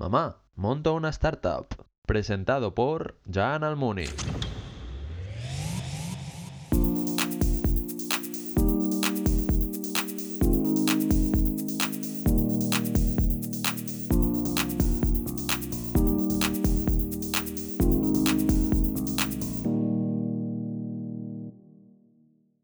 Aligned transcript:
Mamá, 0.00 0.38
monto 0.54 0.94
una 0.94 1.10
startup. 1.10 1.66
Presentado 2.06 2.74
por 2.74 3.20
Jan 3.30 3.64
Almuni. 3.64 4.06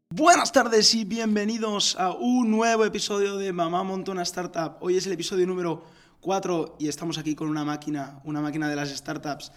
Buenas 0.09 0.51
tardes 0.51 0.95
y 0.95 1.05
bienvenidos 1.05 1.95
a 1.99 2.13
un 2.13 2.49
nuevo 2.49 2.83
episodio 2.83 3.37
de 3.37 3.53
Mamá 3.53 3.83
Monta 3.83 4.11
una 4.11 4.23
Startup. 4.23 4.77
Hoy 4.79 4.97
es 4.97 5.05
el 5.05 5.13
episodio 5.13 5.45
número 5.45 5.83
4 6.31 6.75
y 6.79 6.89
estamos 6.89 7.17
aquí 7.17 7.35
con 7.35 7.47
una 7.47 7.63
máquina, 7.63 8.19
una 8.25 8.41
máquina 8.41 8.67
de 8.67 8.75
las 8.75 8.89
startups, 8.89 9.49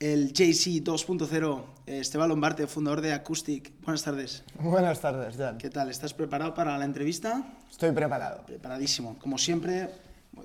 el 0.00 0.32
JC 0.32 0.82
2.0, 0.82 1.64
Esteban 1.84 2.30
Lombarte, 2.30 2.66
fundador 2.66 3.02
de 3.02 3.12
Acoustic. 3.12 3.70
Buenas 3.82 4.02
tardes. 4.02 4.42
Buenas 4.58 5.02
tardes, 5.02 5.36
Jan. 5.36 5.58
¿Qué 5.58 5.68
tal? 5.68 5.90
¿Estás 5.90 6.14
preparado 6.14 6.54
para 6.54 6.78
la 6.78 6.86
entrevista? 6.86 7.44
Estoy 7.70 7.92
preparado. 7.92 8.40
Preparadísimo. 8.46 9.18
Como 9.18 9.36
siempre, 9.36 9.90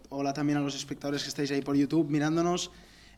hola 0.09 0.33
también 0.33 0.57
a 0.57 0.61
los 0.61 0.75
espectadores 0.75 1.23
que 1.23 1.29
estáis 1.29 1.49
ahí 1.51 1.61
por 1.61 1.77
YouTube 1.77 2.09
mirándonos. 2.09 2.69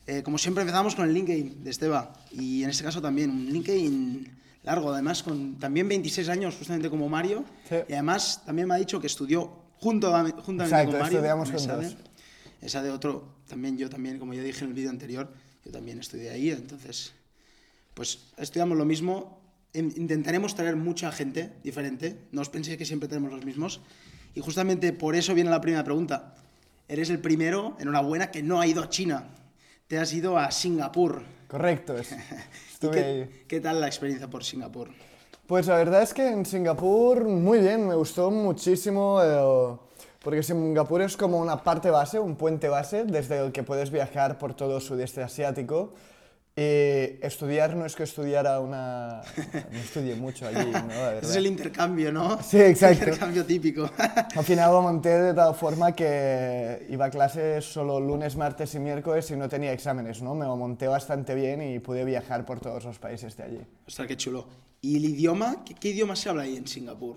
Eh, 0.06 0.22
como 0.22 0.38
siempre 0.38 0.62
empezamos 0.62 0.94
con 0.94 1.08
el 1.08 1.14
LinkedIn 1.16 1.64
de 1.64 1.70
Esteba 1.72 2.14
y 2.32 2.62
en 2.64 2.70
este 2.70 2.84
caso 2.84 3.02
también 3.02 3.32
un 3.32 3.48
LinkedIn 3.48 4.38
largo, 4.66 4.94
además 4.94 5.24
con 5.24 5.56
también 5.56 5.88
26 5.90 6.30
años 6.30 6.56
justamente 6.56 6.92
como 6.92 7.10
Mario 7.10 7.44
Sí. 7.68 7.78
y 7.88 7.94
además 7.94 8.44
también 8.46 8.68
me 8.68 8.76
ha 8.76 8.78
dicho 8.78 9.02
que 9.02 9.08
estudió 9.08 9.52
junto 9.80 10.16
a- 10.16 10.24
juntamente 10.30 10.66
Exacto, 10.66 10.92
con 10.92 11.00
Mario. 11.00 11.18
estudiamos 11.18 11.50
juntos. 11.50 11.96
Esa 12.62 12.82
de 12.84 12.92
otro, 12.92 13.36
también 13.48 13.78
yo 13.78 13.90
también, 13.90 14.20
como 14.20 14.34
ya 14.34 14.42
dije 14.44 14.64
en 14.64 14.70
el 14.70 14.74
vídeo 14.74 14.90
anterior, 14.90 15.32
yo 15.66 15.72
también 15.72 16.00
estudié 16.00 16.30
ahí, 16.32 16.50
entonces 16.52 17.14
pues 17.94 18.20
estudiamos 18.38 18.78
lo 18.78 18.86
mismo. 18.86 19.42
In- 19.74 19.94
Intentaremos 19.98 20.56
traer 20.56 20.76
mucha 20.76 21.12
gente 21.12 21.54
diferente. 21.64 22.18
No 22.32 22.42
os 22.42 22.50
penséis 22.50 22.78
que 22.78 22.86
siempre 22.86 23.08
tenemos 23.10 23.32
los 23.32 23.46
mismos. 23.46 23.82
Y 24.36 24.42
justamente 24.42 24.94
por 24.94 25.16
eso 25.16 25.34
viene 25.34 25.50
la 25.50 25.62
primera 25.62 25.84
pregunta. 25.84 26.36
Eres 26.88 27.10
el 27.10 27.20
primero, 27.20 27.76
enhorabuena, 27.80 28.32
que 28.32 28.42
no 28.42 28.60
ha 28.62 28.68
ido 28.68 28.82
a 28.84 28.90
China. 28.90 29.28
Te 29.88 29.98
has 30.00 30.14
ido 30.14 30.38
a 30.38 30.50
Singapur. 30.52 31.22
Correcto. 31.48 31.98
es- 31.98 32.12
¿Y 32.12 32.16
Estuve 32.74 32.92
qué, 32.94 33.04
ahí. 33.04 33.44
qué 33.48 33.60
tal 33.60 33.80
la 33.82 33.88
experiencia 33.88 34.30
por 34.30 34.44
Singapur? 34.44 34.90
Pues 35.46 35.68
la 35.68 35.76
verdad 35.78 36.02
es 36.04 36.14
que 36.14 36.28
en 36.28 36.46
Singapur 36.46 37.26
muy 37.26 37.60
bien, 37.60 37.88
me 37.88 37.96
gustó 37.96 38.32
muchísimo 38.32 39.20
porque 40.22 40.44
Singapur 40.44 41.02
es 41.02 41.16
como 41.16 41.40
una 41.40 41.64
parte 41.64 41.90
base, 41.90 42.20
un 42.20 42.36
puente 42.36 42.68
base 42.68 43.06
desde 43.06 43.40
el 43.46 43.52
que 43.52 43.64
puedes 43.64 43.90
viajar 43.90 44.38
por 44.38 44.54
todo 44.54 44.78
el 44.78 44.82
sudeste 44.82 45.24
asiático. 45.24 45.94
Y 46.56 47.24
estudiar 47.26 47.74
no 47.78 47.86
es 47.86 47.96
que 47.96 48.04
estudiara 48.04 48.60
una... 48.60 49.22
No 49.72 49.80
estudié 49.80 50.16
mucho 50.16 50.46
allí, 50.46 50.70
¿no? 50.70 50.88
La 50.88 51.20
es 51.20 51.36
el 51.38 51.48
intercambio, 51.48 52.12
¿no? 52.12 52.42
Sí, 52.44 52.60
exacto. 52.60 52.96
El 53.04 53.10
intercambio 53.10 53.46
típico. 53.46 53.90
Al 54.36 54.44
final 54.44 54.70
lo 54.74 54.82
monté 54.82 55.10
de 55.22 55.34
tal 55.34 55.56
forma 55.56 55.94
que 55.94 56.86
iba 56.90 57.06
a 57.06 57.10
clases 57.10 57.64
solo 57.64 57.98
lunes, 58.02 58.36
martes 58.36 58.76
y 58.76 58.80
miércoles 58.80 59.32
y 59.32 59.38
no 59.38 59.48
tenía 59.48 59.72
exámenes, 59.72 60.22
¿no? 60.22 60.36
Me 60.36 60.46
lo 60.46 60.58
monté 60.58 60.88
bastante 60.88 61.34
bien 61.34 61.62
y 61.62 61.80
pude 61.80 62.04
viajar 62.04 62.46
por 62.46 62.60
todos 62.60 62.84
los 62.84 63.00
países 63.00 63.38
de 63.38 63.44
allí. 63.44 63.62
Ostras, 63.88 64.10
qué 64.10 64.18
chulo. 64.18 64.46
¿Y 64.82 64.98
el 64.98 65.06
idioma? 65.06 65.64
¿Qué, 65.64 65.76
qué 65.76 65.90
idioma 65.90 66.18
se 66.18 66.28
habla 66.28 66.44
ahí 66.44 66.58
en 66.58 66.68
Singapur? 66.68 67.16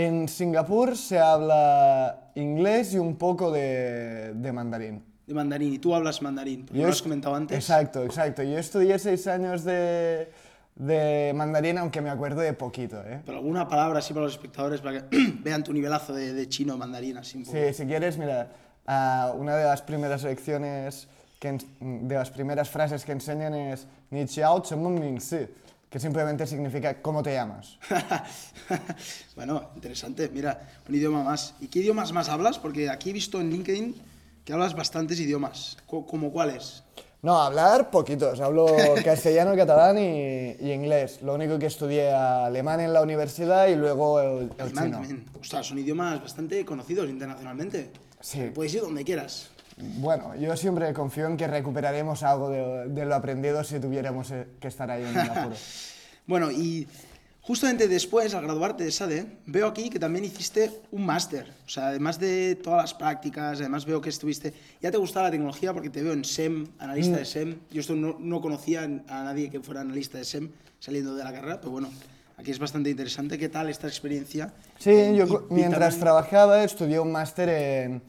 En 0.00 0.28
Singapur 0.28 0.96
se 0.96 1.18
habla 1.18 2.30
inglés 2.34 2.94
y 2.94 2.98
un 2.98 3.16
poco 3.16 3.50
de, 3.52 4.32
de 4.34 4.50
mandarín. 4.50 5.04
De 5.26 5.34
mandarín. 5.34 5.74
¿Y 5.74 5.78
tú 5.78 5.94
hablas 5.94 6.22
mandarín? 6.22 6.64
Porque 6.64 6.80
Yo 6.80 6.86
lo 6.86 6.92
has 6.92 7.02
comentado 7.02 7.34
antes. 7.34 7.58
Exacto, 7.58 8.02
exacto. 8.02 8.42
Yo 8.42 8.56
estudié 8.56 8.98
seis 8.98 9.26
años 9.26 9.62
de, 9.62 10.32
de 10.74 11.32
mandarín, 11.34 11.76
aunque 11.76 12.00
me 12.00 12.08
acuerdo 12.08 12.40
de 12.40 12.54
poquito, 12.54 12.98
¿eh? 13.04 13.20
Pero 13.26 13.36
alguna 13.36 13.68
palabra 13.68 13.98
así 13.98 14.14
para 14.14 14.24
los 14.24 14.32
espectadores 14.32 14.80
para 14.80 15.06
que 15.06 15.16
vean 15.42 15.62
tu 15.62 15.74
nivelazo 15.74 16.14
de, 16.14 16.32
de 16.32 16.48
chino 16.48 16.78
mandarín 16.78 17.18
así 17.18 17.36
un 17.36 17.44
poco. 17.44 17.58
Sí, 17.58 17.74
si 17.74 17.84
quieres, 17.84 18.16
mira, 18.16 18.48
ah, 18.86 19.34
una 19.36 19.54
de 19.56 19.64
las 19.64 19.82
primeras 19.82 20.22
lecciones, 20.22 21.08
que 21.38 21.58
de 21.80 22.14
las 22.14 22.30
primeras 22.30 22.70
frases 22.70 23.04
que 23.04 23.12
enseñan 23.12 23.54
es 23.54 23.86
Ni 24.10 24.24
meng 24.76 24.94
ning 24.98 25.20
si", 25.20 25.46
que 25.90 25.98
simplemente 25.98 26.46
significa 26.46 27.02
¿cómo 27.02 27.22
te 27.22 27.34
llamas? 27.34 27.78
bueno, 29.36 29.70
interesante. 29.74 30.30
Mira, 30.32 30.60
un 30.88 30.94
idioma 30.94 31.24
más. 31.24 31.54
¿Y 31.60 31.66
qué 31.66 31.80
idiomas 31.80 32.12
más 32.12 32.28
hablas? 32.28 32.58
Porque 32.58 32.88
aquí 32.88 33.10
he 33.10 33.12
visto 33.12 33.40
en 33.40 33.50
LinkedIn 33.50 33.96
que 34.44 34.52
hablas 34.52 34.74
bastantes 34.74 35.18
idiomas. 35.18 35.76
¿Como 35.86 36.30
cuáles? 36.30 36.84
No, 37.22 37.42
hablar 37.42 37.90
poquitos. 37.90 38.40
Hablo 38.40 38.66
castellano, 39.04 39.54
catalán 39.56 39.98
y, 39.98 40.56
y 40.60 40.72
inglés. 40.72 41.20
Lo 41.22 41.34
único 41.34 41.58
que 41.58 41.66
estudié 41.66 42.12
alemán 42.12 42.80
en 42.80 42.92
la 42.92 43.02
universidad 43.02 43.66
y 43.66 43.74
luego 43.74 44.20
el, 44.20 44.44
el 44.44 44.60
Alemán 44.60 44.84
chino. 44.84 44.98
también. 44.98 45.24
Ostras, 45.40 45.66
son 45.66 45.78
idiomas 45.80 46.22
bastante 46.22 46.64
conocidos 46.64 47.10
internacionalmente. 47.10 47.90
Sí. 48.20 48.50
Puedes 48.54 48.72
ir 48.74 48.82
donde 48.82 49.04
quieras. 49.04 49.50
Bueno, 49.98 50.34
yo 50.36 50.56
siempre 50.56 50.92
confío 50.92 51.26
en 51.26 51.36
que 51.36 51.46
recuperaremos 51.46 52.22
algo 52.22 52.48
de, 52.50 52.88
de 52.88 53.04
lo 53.06 53.14
aprendido 53.14 53.62
si 53.64 53.78
tuviéramos 53.80 54.30
eh, 54.30 54.46
que 54.60 54.68
estar 54.68 54.90
ahí 54.90 55.02
en 55.02 55.08
el 55.18 55.30
apuro. 55.30 55.56
Bueno, 56.26 56.50
y 56.50 56.86
justamente 57.40 57.88
después, 57.88 58.34
al 58.34 58.42
graduarte 58.44 58.84
de 58.84 58.92
SADE, 58.92 59.26
veo 59.46 59.66
aquí 59.66 59.90
que 59.90 59.98
también 59.98 60.24
hiciste 60.24 60.70
un 60.92 61.04
máster. 61.06 61.52
O 61.66 61.68
sea, 61.68 61.88
además 61.88 62.20
de 62.20 62.54
todas 62.56 62.82
las 62.82 62.94
prácticas, 62.94 63.58
además 63.58 63.84
veo 63.86 64.00
que 64.00 64.10
estuviste... 64.10 64.52
Ya 64.80 64.90
te 64.90 64.98
gustaba 64.98 65.26
la 65.26 65.30
tecnología 65.32 65.72
porque 65.72 65.90
te 65.90 66.02
veo 66.02 66.12
en 66.12 66.24
SEM, 66.24 66.66
analista 66.78 67.16
Mm. 67.16 67.18
de 67.18 67.24
SEM. 67.24 67.56
Yo 67.70 67.80
esto 67.80 67.96
no, 67.96 68.16
no 68.20 68.40
conocía 68.40 68.82
a 68.84 69.24
nadie 69.24 69.50
que 69.50 69.60
fuera 69.60 69.80
analista 69.80 70.18
de 70.18 70.24
SEM 70.24 70.50
saliendo 70.78 71.14
de 71.14 71.24
la 71.24 71.32
carrera, 71.32 71.58
pero 71.58 71.72
bueno, 71.72 71.90
aquí 72.36 72.50
es 72.50 72.58
bastante 72.58 72.90
interesante. 72.90 73.36
¿Qué 73.38 73.48
tal 73.48 73.68
esta 73.68 73.86
experiencia? 73.88 74.52
Sí, 74.78 74.90
yo 75.16 75.46
mientras 75.50 75.80
también- 75.80 76.00
trabajaba 76.00 76.62
estudié 76.62 77.00
un 77.00 77.10
máster 77.12 77.48
en 77.48 78.02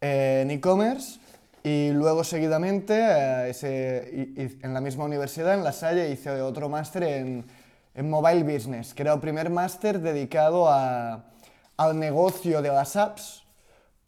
en 0.00 0.50
e-commerce 0.50 1.18
y 1.62 1.90
luego 1.90 2.22
seguidamente 2.24 2.94
eh, 2.96 3.50
ese- 3.50 4.10
y- 4.36 4.42
y 4.42 4.58
en 4.62 4.72
la 4.74 4.80
misma 4.80 5.04
universidad, 5.04 5.54
en 5.54 5.64
La 5.64 5.72
Salle, 5.72 6.10
hice 6.10 6.30
otro 6.40 6.68
máster 6.68 7.02
en, 7.02 7.44
en 7.94 8.10
Mobile 8.10 8.42
Business, 8.44 8.94
que 8.94 9.02
era 9.02 9.14
el 9.14 9.20
primer 9.20 9.50
máster 9.50 10.00
dedicado 10.00 10.68
a- 10.68 11.24
al 11.76 11.98
negocio 11.98 12.62
de 12.62 12.68
las 12.68 12.96
apps, 12.96 13.42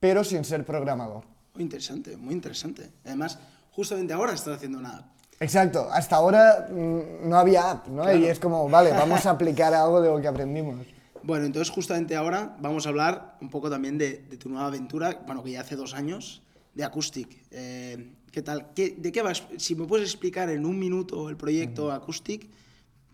pero 0.00 0.22
sin 0.24 0.44
ser 0.44 0.64
programador. 0.64 1.24
Muy 1.54 1.64
interesante, 1.64 2.16
muy 2.16 2.34
interesante. 2.34 2.90
Además, 3.04 3.38
justamente 3.72 4.12
ahora 4.12 4.32
estás 4.34 4.56
haciendo 4.56 4.78
una 4.78 4.98
app. 4.98 5.06
Exacto, 5.40 5.88
hasta 5.92 6.16
ahora 6.16 6.68
mm, 6.70 7.28
no 7.28 7.36
había 7.38 7.70
app, 7.70 7.86
¿no? 7.88 8.02
Claro. 8.02 8.18
Y 8.18 8.26
es 8.26 8.38
como, 8.38 8.68
vale, 8.68 8.90
vamos 8.92 9.24
a 9.26 9.30
aplicar 9.36 9.74
algo 9.74 10.00
de 10.00 10.08
lo 10.10 10.20
que 10.20 10.28
aprendimos. 10.28 10.86
Bueno, 11.28 11.44
entonces 11.44 11.68
justamente 11.70 12.16
ahora 12.16 12.56
vamos 12.58 12.86
a 12.86 12.88
hablar 12.88 13.36
un 13.42 13.50
poco 13.50 13.68
también 13.68 13.98
de, 13.98 14.16
de 14.30 14.38
tu 14.38 14.48
nueva 14.48 14.68
aventura, 14.68 15.20
bueno, 15.26 15.42
que 15.44 15.50
ya 15.50 15.60
hace 15.60 15.76
dos 15.76 15.92
años, 15.92 16.40
de 16.72 16.84
Acoustic. 16.84 17.44
Eh, 17.50 18.12
¿Qué 18.32 18.40
tal? 18.40 18.72
¿Qué- 18.74 18.94
¿De 18.96 19.12
qué 19.12 19.20
vas? 19.20 19.42
Si 19.58 19.74
me 19.74 19.84
puedes 19.86 20.08
explicar 20.08 20.48
en 20.48 20.64
un 20.64 20.78
minuto 20.78 21.28
el 21.28 21.36
proyecto 21.36 21.92
Acoustic, 21.92 22.48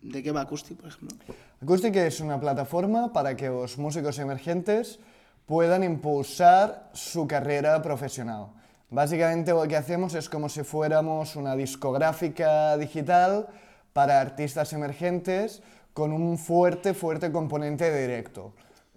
¿de 0.01 0.23
qué 0.23 0.31
va 0.31 0.39
Acoustic, 0.43 0.77
por 0.77 0.87
ejemplo? 0.87 1.17
Acoustic 1.61 1.93
es 1.97 2.21
una 2.21 2.39
plataforma 2.39 3.11
para 3.11 3.35
que 3.35 3.49
los 3.49 3.77
músicos 3.77 4.17
emergentes 4.17 4.97
puedan 5.45 5.83
impulsar 5.83 6.91
su 6.93 7.27
carrera 7.27 7.81
profesional. 7.81 8.47
Básicamente 8.89 9.51
lo 9.51 9.67
que 9.67 9.75
hacemos 9.75 10.13
es 10.15 10.29
como 10.29 10.47
si 10.47 10.63
fuéramos 10.63 11.35
una 11.35 11.53
discográfica 11.57 12.77
digital 12.77 13.47
para 13.91 14.21
artistas 14.21 14.71
emergentes 14.71 15.61
con 15.95 16.11
un 16.11 16.37
fuerte, 16.37 16.93
fuerte 16.93 17.31
componente 17.31 17.89
directo. 17.89 18.51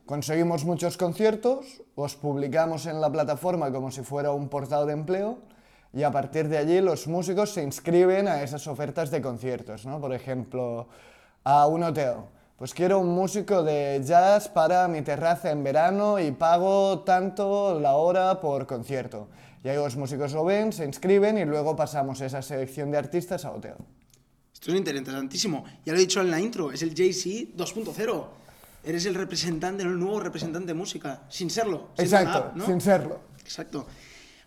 Conseguimos 0.05 0.65
muchos 0.65 0.97
conciertos, 0.97 1.81
los 1.97 2.17
publicamos 2.17 2.87
en 2.87 3.01
la 3.01 3.09
plataforma 3.09 3.71
como 3.71 3.93
si 3.93 4.03
fuera 4.03 4.33
un 4.33 4.49
portal 4.49 4.89
de 4.89 4.95
empleo 4.95 5.39
y 5.93 6.03
a 6.03 6.11
partir 6.11 6.49
de 6.49 6.59
allí 6.59 6.81
los 6.81 7.07
músicos 7.07 7.51
se 7.51 7.63
inscriben 7.63 8.27
a 8.27 8.43
esas 8.43 8.67
ofertas 8.67 9.13
de 9.13 9.23
conciertos, 9.23 9.87
¿no? 9.87 10.01
Por 10.01 10.13
ejemplo, 10.13 10.89
a 11.45 11.69
un 11.69 11.85
hotel. 11.85 12.15
Pues 12.57 12.75
quiero 12.75 12.99
un 12.99 13.15
músico 13.15 13.63
de 13.63 14.03
jazz 14.05 14.49
para 14.49 14.89
mi 14.89 15.03
terraza 15.03 15.53
en 15.53 15.63
verano 15.63 16.19
y 16.19 16.33
pago 16.33 17.05
tanto 17.05 17.79
la 17.79 17.95
hora 17.95 18.41
por 18.41 18.67
concierto. 18.67 19.29
Y 19.63 19.69
ahí 19.69 19.77
los 19.77 19.95
músicos 19.95 20.33
lo 20.33 20.45
ven, 20.45 20.73
se 20.73 20.85
inscriben 20.85 21.39
y 21.39 21.45
luego 21.45 21.77
pasamos 21.77 22.21
esa 22.23 22.43
selección 22.43 22.91
de 22.91 22.99
artistas 22.99 23.45
a 23.45 23.53
hotel. 23.53 23.77
Esto 24.61 24.73
es 24.73 24.77
interesantísimo. 24.79 25.65
Ya 25.87 25.93
lo 25.93 25.99
he 25.99 26.03
dicho 26.03 26.21
en 26.21 26.33
la 26.33 26.41
intro, 26.41 26.73
es 26.73 26.83
el 26.83 26.93
JC 26.93 27.55
2.0. 27.57 28.27
Eres 28.83 29.07
el 29.07 29.15
representante, 29.15 29.85
el 29.85 29.97
nuevo 29.97 30.19
representante 30.19 30.67
de 30.67 30.75
música, 30.75 31.23
sin 31.29 31.49
serlo. 31.49 31.91
una 31.97 32.03
Exacto, 32.05 32.39
app, 32.39 32.57
¿no? 32.57 32.67
sin 32.67 32.81
serlo. 32.81 33.21
Exacto. 33.41 33.87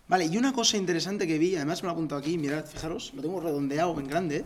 Vale, 0.08 0.26
y 0.26 0.36
una 0.36 0.52
cosa 0.52 0.76
interesante 0.76 1.26
que 1.26 1.38
vi, 1.38 1.56
además 1.56 1.82
me 1.82 1.86
lo 1.86 1.92
he 1.92 1.94
apuntado 1.94 2.20
aquí, 2.20 2.36
mirad, 2.36 2.66
fijaros, 2.66 3.12
lo 3.14 3.22
tengo 3.22 3.40
redondeado 3.40 3.98
en 3.98 4.06
grande, 4.06 4.44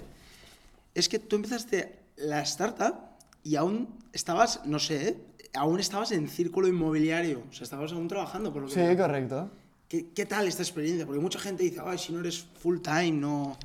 es 0.95 1.09
que 1.09 1.19
tú 1.19 1.35
empezaste 1.35 1.99
la 2.17 2.43
startup 2.43 2.95
y 3.43 3.57
aún 3.57 3.89
estabas, 4.13 4.61
no 4.67 4.79
sé, 4.79 5.09
¿eh? 5.09 5.17
aún 5.55 5.81
estabas 5.81 6.13
en 6.13 6.29
círculo 6.29 6.69
inmobiliario, 6.69 7.43
o 7.51 7.53
sea, 7.53 7.65
estabas 7.65 7.91
aún 7.93 8.07
trabajando 8.07 8.53
por 8.53 8.63
lo 8.63 8.69
que 8.69 8.75
Sí, 8.75 8.81
veo. 8.81 8.97
correcto. 8.97 9.51
¿qué, 9.89 10.07
qué 10.15 10.27
tal 10.27 10.47
esta 10.47 10.63
experiencia? 10.63 11.07
Porque 11.07 11.21
mucha 11.21 11.41
gente 11.41 11.65
dice, 11.65 11.81
ay, 11.85 11.99
si 11.99 12.13
no 12.13 12.21
eres 12.21 12.47
full 12.61 12.79
time, 12.81 13.13
no, 13.13 13.59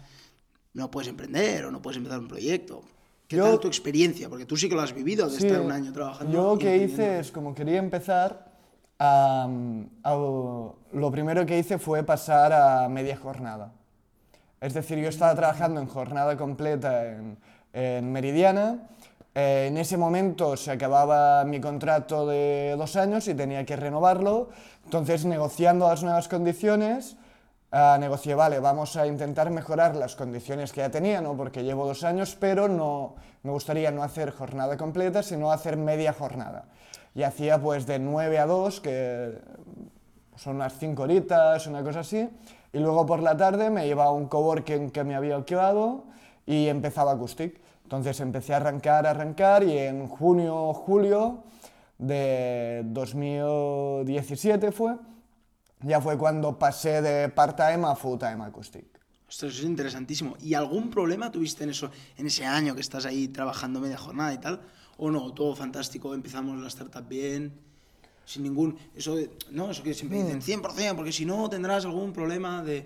no 0.73 0.89
puedes 0.91 1.09
emprender 1.09 1.65
o 1.65 1.71
no 1.71 1.81
puedes 1.81 1.97
empezar 1.97 2.19
un 2.19 2.27
proyecto. 2.27 2.81
¿Qué 3.27 3.37
Yo- 3.37 3.45
tal 3.45 3.59
tu 3.59 3.67
experiencia? 3.67 4.27
Porque 4.29 4.45
tú 4.45 4.57
sí 4.57 4.67
que 4.69 4.75
lo 4.75 4.81
has 4.81 4.93
vivido 4.93 5.29
de 5.29 5.37
Sí, 5.37 5.47
estar 5.47 5.61
un 5.61 5.71
año 5.71 5.91
trabajando. 5.93 6.31
Yo 6.33 6.53
lo 6.53 6.57
que 6.59 6.77
hice 6.77 7.19
es, 7.19 7.31
como 7.31 7.53
quería 7.55 7.77
empezar, 7.79 8.51
a- 8.99 9.47
lo 10.93 11.11
primero 11.11 11.45
que 11.45 11.57
hice 11.57 11.77
fue 11.77 12.03
pasar 12.03 12.53
a 12.53 12.87
media 12.89 13.17
jornada. 13.17 13.71
Es 14.59 14.73
decir, 14.73 14.99
yo 14.99 15.09
estaba 15.09 15.33
trabajando 15.33 15.81
en 15.81 15.87
jornada 15.87 16.37
completa 16.37 17.05
en, 17.07 17.37
en 17.73 18.11
Meridiana. 18.11 18.87
eh, 19.33 19.67
en 19.69 19.77
ese 19.77 19.95
momento 19.95 20.57
se 20.57 20.71
acababa 20.71 21.45
mi 21.45 21.61
contrato 21.61 22.27
de 22.27 22.75
dos 22.77 22.97
años 22.97 23.29
y 23.29 23.33
tenía 23.33 23.65
que 23.65 23.77
renovarlo. 23.77 24.49
Entonces, 24.83 25.23
negociando 25.23 25.87
las 25.87 26.03
nuevas 26.03 26.27
condiciones, 26.27 27.15
negocié, 27.71 28.35
vale, 28.35 28.59
vamos 28.59 28.97
a 28.97 29.07
intentar 29.07 29.49
mejorar 29.49 29.95
las 29.95 30.15
condiciones 30.15 30.73
que 30.73 30.81
ya 30.81 30.91
tenía, 30.91 31.21
¿no? 31.21 31.37
porque 31.37 31.63
llevo 31.63 31.85
dos 31.85 32.03
años, 32.03 32.35
pero 32.39 32.67
no, 32.67 33.15
me 33.43 33.51
gustaría 33.51 33.91
no 33.91 34.03
hacer 34.03 34.31
jornada 34.31 34.75
completa, 34.77 35.23
sino 35.23 35.51
hacer 35.51 35.77
media 35.77 36.13
jornada. 36.13 36.65
Y 37.15 37.23
hacía 37.23 37.61
pues 37.61 37.85
de 37.85 37.99
9 37.99 38.39
a 38.39 38.45
2, 38.45 38.81
que 38.81 39.39
son 40.35 40.57
unas 40.57 40.77
5 40.77 41.01
horitas, 41.03 41.67
una 41.67 41.83
cosa 41.83 42.01
así, 42.01 42.29
y 42.73 42.79
luego 42.79 43.05
por 43.05 43.21
la 43.21 43.35
tarde 43.35 43.69
me 43.69 43.87
iba 43.87 44.05
a 44.05 44.11
un 44.11 44.27
coworking 44.27 44.91
que 44.91 45.03
me 45.03 45.15
había 45.15 45.35
alquilado 45.35 46.05
y 46.45 46.67
empezaba 46.67 47.11
Acoustic. 47.11 47.59
Entonces 47.83 48.19
empecé 48.21 48.53
a 48.53 48.57
arrancar, 48.57 49.05
arrancar, 49.05 49.63
y 49.63 49.77
en 49.77 50.07
junio, 50.07 50.73
julio 50.73 51.43
de 51.97 52.83
2017 52.85 54.71
fue, 54.71 54.95
ya 55.83 55.99
fue 56.01 56.17
cuando 56.17 56.57
pasé 56.57 57.01
de 57.01 57.29
part-time 57.29 57.85
a 57.87 57.95
full-time 57.95 58.43
Acoustic. 58.45 58.85
Eso 59.29 59.47
es 59.47 59.63
interesantísimo. 59.63 60.35
¿Y 60.41 60.53
algún 60.55 60.89
problema 60.89 61.31
tuviste 61.31 61.63
en 61.63 61.69
eso, 61.69 61.89
en 62.17 62.27
ese 62.27 62.45
año 62.45 62.75
que 62.75 62.81
estás 62.81 63.05
ahí 63.05 63.29
trabajando 63.29 63.79
media 63.79 63.97
jornada 63.97 64.33
y 64.33 64.37
tal? 64.39 64.61
¿O 64.97 65.09
no? 65.09 65.33
Todo 65.33 65.55
fantástico, 65.55 66.13
empezamos 66.13 66.59
la 66.61 66.67
startup 66.67 67.07
bien, 67.07 67.53
sin 68.25 68.43
ningún... 68.43 68.77
Eso, 68.95 69.15
de- 69.15 69.31
no, 69.51 69.71
eso 69.71 69.83
que 69.83 69.93
siempre 69.93 70.21
dicen 70.21 70.41
100%, 70.61 70.95
porque 70.95 71.11
si 71.13 71.25
no 71.25 71.49
tendrás 71.49 71.85
algún 71.85 72.11
problema 72.11 72.61
de, 72.61 72.81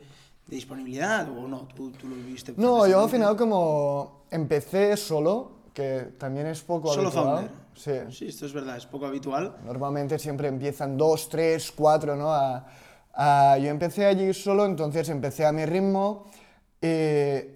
de 0.47 0.55
disponibilidad, 0.55 1.27
o 1.29 1.47
no, 1.47 1.67
tú, 1.75 1.91
tú 1.91 2.07
lo 2.07 2.15
viviste 2.15 2.53
No, 2.57 2.87
yo 2.87 3.03
al 3.03 3.09
final 3.09 3.35
como 3.35 4.25
empecé 4.29 4.95
solo, 4.97 5.51
que 5.73 6.13
también 6.19 6.45
es 6.47 6.61
poco 6.61 6.93
Solo 6.93 7.07
habitual. 7.09 7.25
founder. 7.25 7.64
Sí. 7.75 7.91
Sí, 8.11 8.27
esto 8.27 8.45
es 8.45 8.53
verdad, 8.53 8.77
es 8.77 8.85
poco 8.85 9.05
habitual. 9.05 9.55
Normalmente 9.65 10.17
siempre 10.17 10.47
empiezan 10.47 10.97
dos, 10.97 11.29
tres, 11.29 11.71
cuatro, 11.71 12.15
¿no? 12.15 12.31
A- 12.33 12.65
a- 13.13 13.57
yo 13.57 13.69
empecé 13.69 14.05
allí 14.05 14.33
solo, 14.33 14.65
entonces 14.65 15.09
empecé 15.09 15.45
a 15.45 15.51
mi 15.51 15.65
ritmo 15.65 16.25
y, 16.81 16.87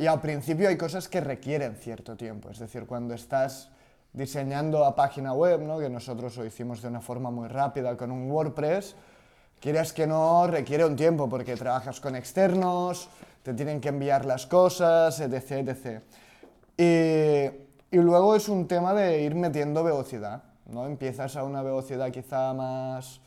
y 0.04 0.08
al 0.08 0.22
principio 0.22 0.68
hay 0.70 0.78
cosas 0.78 1.08
que 1.08 1.22
requieren 1.22 1.76
cierto 1.76 2.16
tiempo. 2.18 2.50
Es 2.50 2.60
decir, 2.60 2.86
cuando 2.86 3.14
estás 3.14 3.70
diseñando 4.14 4.86
a 4.86 4.96
página 4.96 5.34
web, 5.34 5.62
¿no? 5.62 5.80
que 5.80 5.90
nosotros 5.90 6.36
lo 6.38 6.46
hicimos 6.46 6.82
de 6.82 6.88
una 6.88 7.00
forma 7.02 7.30
muy 7.32 7.48
rápida 7.48 7.96
con 7.96 8.12
un 8.12 8.30
WordPress, 8.32 8.96
quieras 9.60 9.94
que 9.94 10.08
no, 10.08 10.48
requiere 10.48 10.84
un 10.86 10.96
tiempo 10.96 11.30
porque 11.30 11.56
trabajas 11.56 12.00
con 12.00 12.16
externos, 12.16 13.08
te 13.44 13.54
tienen 13.54 13.80
que 13.80 13.90
enviar 13.90 14.26
las 14.26 14.48
cosas, 14.48 15.20
etc. 15.20 15.52
etc. 15.70 16.02
Y, 16.78 17.69
y 17.92 17.98
luego 17.98 18.36
es 18.36 18.50
un 18.50 18.68
tema 18.68 18.94
de 18.94 19.24
ir 19.24 19.36
metiendo 19.36 19.84
velocidad, 19.84 20.44
¿no? 20.68 20.86
Empiezas 20.86 21.36
a 21.36 21.44
una 21.44 21.62
velocidad 21.62 22.12
quizá 22.12 22.54
más 22.54 23.22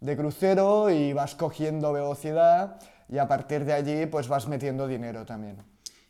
de 0.00 0.16
crucero 0.16 0.90
y 0.90 1.12
vas 1.12 1.34
cogiendo 1.34 1.92
velocidad 1.92 2.78
y 3.08 3.18
a 3.18 3.28
partir 3.28 3.64
de 3.64 3.72
allí 3.72 4.06
pues 4.06 4.28
vas 4.28 4.48
metiendo 4.48 4.86
dinero 4.86 5.24
también. 5.24 5.56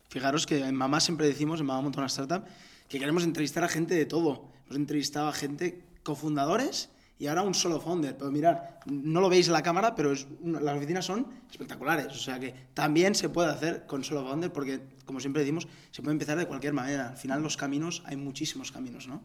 Fijaros 0.09 0.45
que 0.45 0.65
en 0.65 0.75
Mamá 0.75 0.99
siempre 0.99 1.27
decimos, 1.27 1.59
en 1.59 1.65
Mamá 1.65 1.81
Monta 1.81 1.99
una 1.99 2.07
Startup, 2.07 2.43
que 2.87 2.99
queremos 2.99 3.23
entrevistar 3.23 3.63
a 3.63 3.67
gente 3.67 3.95
de 3.95 4.05
todo. 4.05 4.45
Hemos 4.65 4.77
entrevistado 4.77 5.27
a 5.27 5.33
gente 5.33 5.83
cofundadores 6.03 6.89
y 7.19 7.27
ahora 7.27 7.41
un 7.41 7.53
solo 7.53 7.79
founder. 7.79 8.15
Pero 8.17 8.31
mirar, 8.31 8.79
no 8.85 9.21
lo 9.21 9.29
veis 9.29 9.47
en 9.47 9.53
la 9.53 9.63
cámara, 9.63 9.95
pero 9.95 10.11
es 10.11 10.27
las 10.43 10.77
oficinas 10.77 11.05
son 11.05 11.27
espectaculares. 11.49 12.07
O 12.07 12.19
sea 12.19 12.39
que 12.39 12.53
también 12.73 13.15
se 13.15 13.29
puede 13.29 13.49
hacer 13.49 13.85
con 13.85 14.03
solo 14.03 14.23
founder 14.23 14.51
porque, 14.51 14.81
como 15.05 15.19
siempre 15.19 15.41
decimos, 15.41 15.67
se 15.91 16.01
puede 16.01 16.13
empezar 16.13 16.37
de 16.37 16.45
cualquier 16.45 16.73
manera. 16.73 17.09
Al 17.09 17.17
final 17.17 17.41
los 17.41 17.57
caminos, 17.57 18.03
hay 18.05 18.17
muchísimos 18.17 18.71
caminos, 18.71 19.07
¿no? 19.07 19.21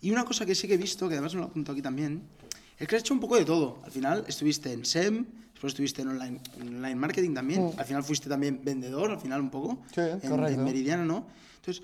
Y 0.00 0.10
una 0.10 0.24
cosa 0.24 0.44
que 0.44 0.54
sí 0.54 0.68
que 0.68 0.74
he 0.74 0.78
visto, 0.78 1.08
que 1.08 1.14
además 1.14 1.34
me 1.34 1.40
lo 1.40 1.46
apunto 1.46 1.72
aquí 1.72 1.80
también, 1.80 2.22
es 2.78 2.88
que 2.88 2.96
has 2.96 3.02
hecho 3.02 3.14
un 3.14 3.20
poco 3.20 3.36
de 3.36 3.44
todo. 3.44 3.80
Al 3.84 3.90
final 3.90 4.24
estuviste 4.26 4.72
en 4.72 4.84
SEM, 4.84 5.24
después 5.52 5.72
estuviste 5.72 6.02
en 6.02 6.08
online, 6.08 6.40
en 6.60 6.76
online 6.76 6.96
marketing 6.96 7.32
también, 7.32 7.70
al 7.78 7.84
final 7.84 8.02
fuiste 8.04 8.28
también 8.28 8.60
vendedor, 8.62 9.12
al 9.12 9.20
final 9.20 9.40
un 9.40 9.50
poco, 9.50 9.78
Sí, 9.94 10.00
en, 10.00 10.44
en 10.44 10.64
Meridiana, 10.64 11.04
¿no? 11.04 11.26
Entonces, 11.56 11.82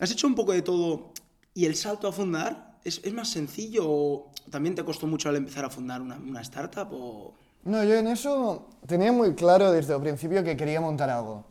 has 0.00 0.10
hecho 0.10 0.26
un 0.26 0.34
poco 0.34 0.52
de 0.52 0.62
todo 0.62 1.12
y 1.52 1.66
el 1.66 1.74
salto 1.74 2.08
a 2.08 2.12
fundar, 2.12 2.78
¿es, 2.84 3.00
es 3.04 3.12
más 3.12 3.28
sencillo 3.28 3.84
o 3.86 4.29
también 4.50 4.74
te 4.74 4.84
costó 4.84 5.06
mucho 5.06 5.28
al 5.28 5.36
empezar 5.36 5.64
a 5.64 5.70
fundar 5.70 6.00
una, 6.00 6.16
una 6.16 6.40
startup? 6.42 6.88
O... 6.92 7.32
No, 7.64 7.84
yo 7.84 7.94
en 7.96 8.08
eso 8.08 8.68
tenía 8.86 9.12
muy 9.12 9.34
claro 9.34 9.70
desde 9.72 9.94
el 9.94 10.00
principio 10.00 10.42
que 10.42 10.56
quería 10.56 10.80
montar 10.80 11.10
algo. 11.10 11.44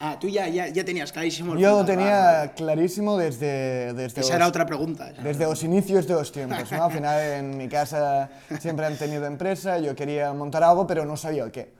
Ah, 0.00 0.18
tú 0.20 0.28
ya, 0.28 0.48
ya, 0.48 0.68
ya 0.68 0.84
tenías 0.84 1.12
clarísimo 1.12 1.54
el 1.54 1.60
Yo 1.60 1.78
lo 1.78 1.84
tenía 1.84 2.52
clarísimo 2.54 3.16
desde, 3.16 3.94
desde 3.94 4.20
Esa 4.20 4.28
los- 4.28 4.30
era 4.32 4.48
otra 4.48 4.66
pregunta. 4.66 5.08
esa. 5.10 5.22
Desde 5.22 5.44
los 5.44 5.62
inicios 5.62 6.06
de 6.06 6.14
los 6.14 6.30
tiempos, 6.32 6.70
¿no? 6.70 6.84
Al 6.84 6.92
final 6.92 7.20
en 7.22 7.56
mi 7.56 7.68
casa 7.68 8.28
siempre 8.60 8.84
han 8.84 8.96
tenido 8.98 9.24
empresa, 9.24 9.78
yo 9.78 9.94
quería 9.94 10.32
montar 10.34 10.62
algo, 10.64 10.86
pero 10.86 11.04
no 11.06 11.16
sabía 11.16 11.44
el 11.44 11.50
qué. 11.52 11.72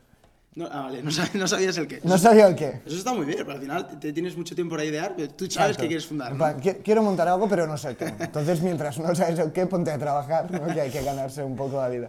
No, 0.57 0.69
ah, 0.71 0.83
vale, 0.83 1.03
no, 1.03 1.11
sab- 1.11 1.35
no 1.35 1.49
sabías 1.49 1.77
el 1.79 1.89
qué. 1.89 2.01
No 2.05 2.17
sabía 2.17 2.47
el 2.47 2.55
qué. 2.55 2.81
Eso 2.87 2.97
está 2.97 3.13
muy 3.13 3.27
bien, 3.27 3.39
pero 3.41 3.53
al 3.53 3.61
final 3.61 3.87
te, 3.89 3.97
te 3.97 4.13
tienes 4.13 4.37
mucho 4.37 4.55
tiempo 4.55 4.75
para 4.77 4.85
idear, 4.85 5.15
pero 5.17 5.29
tú 5.31 5.45
sabes 5.47 5.57
Exacto. 5.71 5.83
que 5.83 5.89
quieres 5.89 6.07
fundar. 6.07 6.33
¿no? 6.33 6.39
plan, 6.39 6.61
"Qui- 6.61 6.79
Quiero 6.83 7.03
montar 7.03 7.27
algo, 7.29 7.49
pero 7.49 7.67
no 7.67 7.77
sé 7.77 7.97
qué. 7.97 8.07
Entonces, 8.21 8.63
mientras 8.63 8.99
no 8.99 9.15
sabes 9.15 9.39
el 9.39 9.53
qué, 9.53 9.67
ponte 9.67 9.91
a 9.91 9.99
trabajar, 9.99 10.51
¿no? 10.51 10.67
que 10.73 10.81
hay 10.81 10.91
que 10.91 11.03
ganarse 11.03 11.43
un 11.43 11.57
poco 11.57 11.81
la 11.81 11.89
vida. 11.89 12.09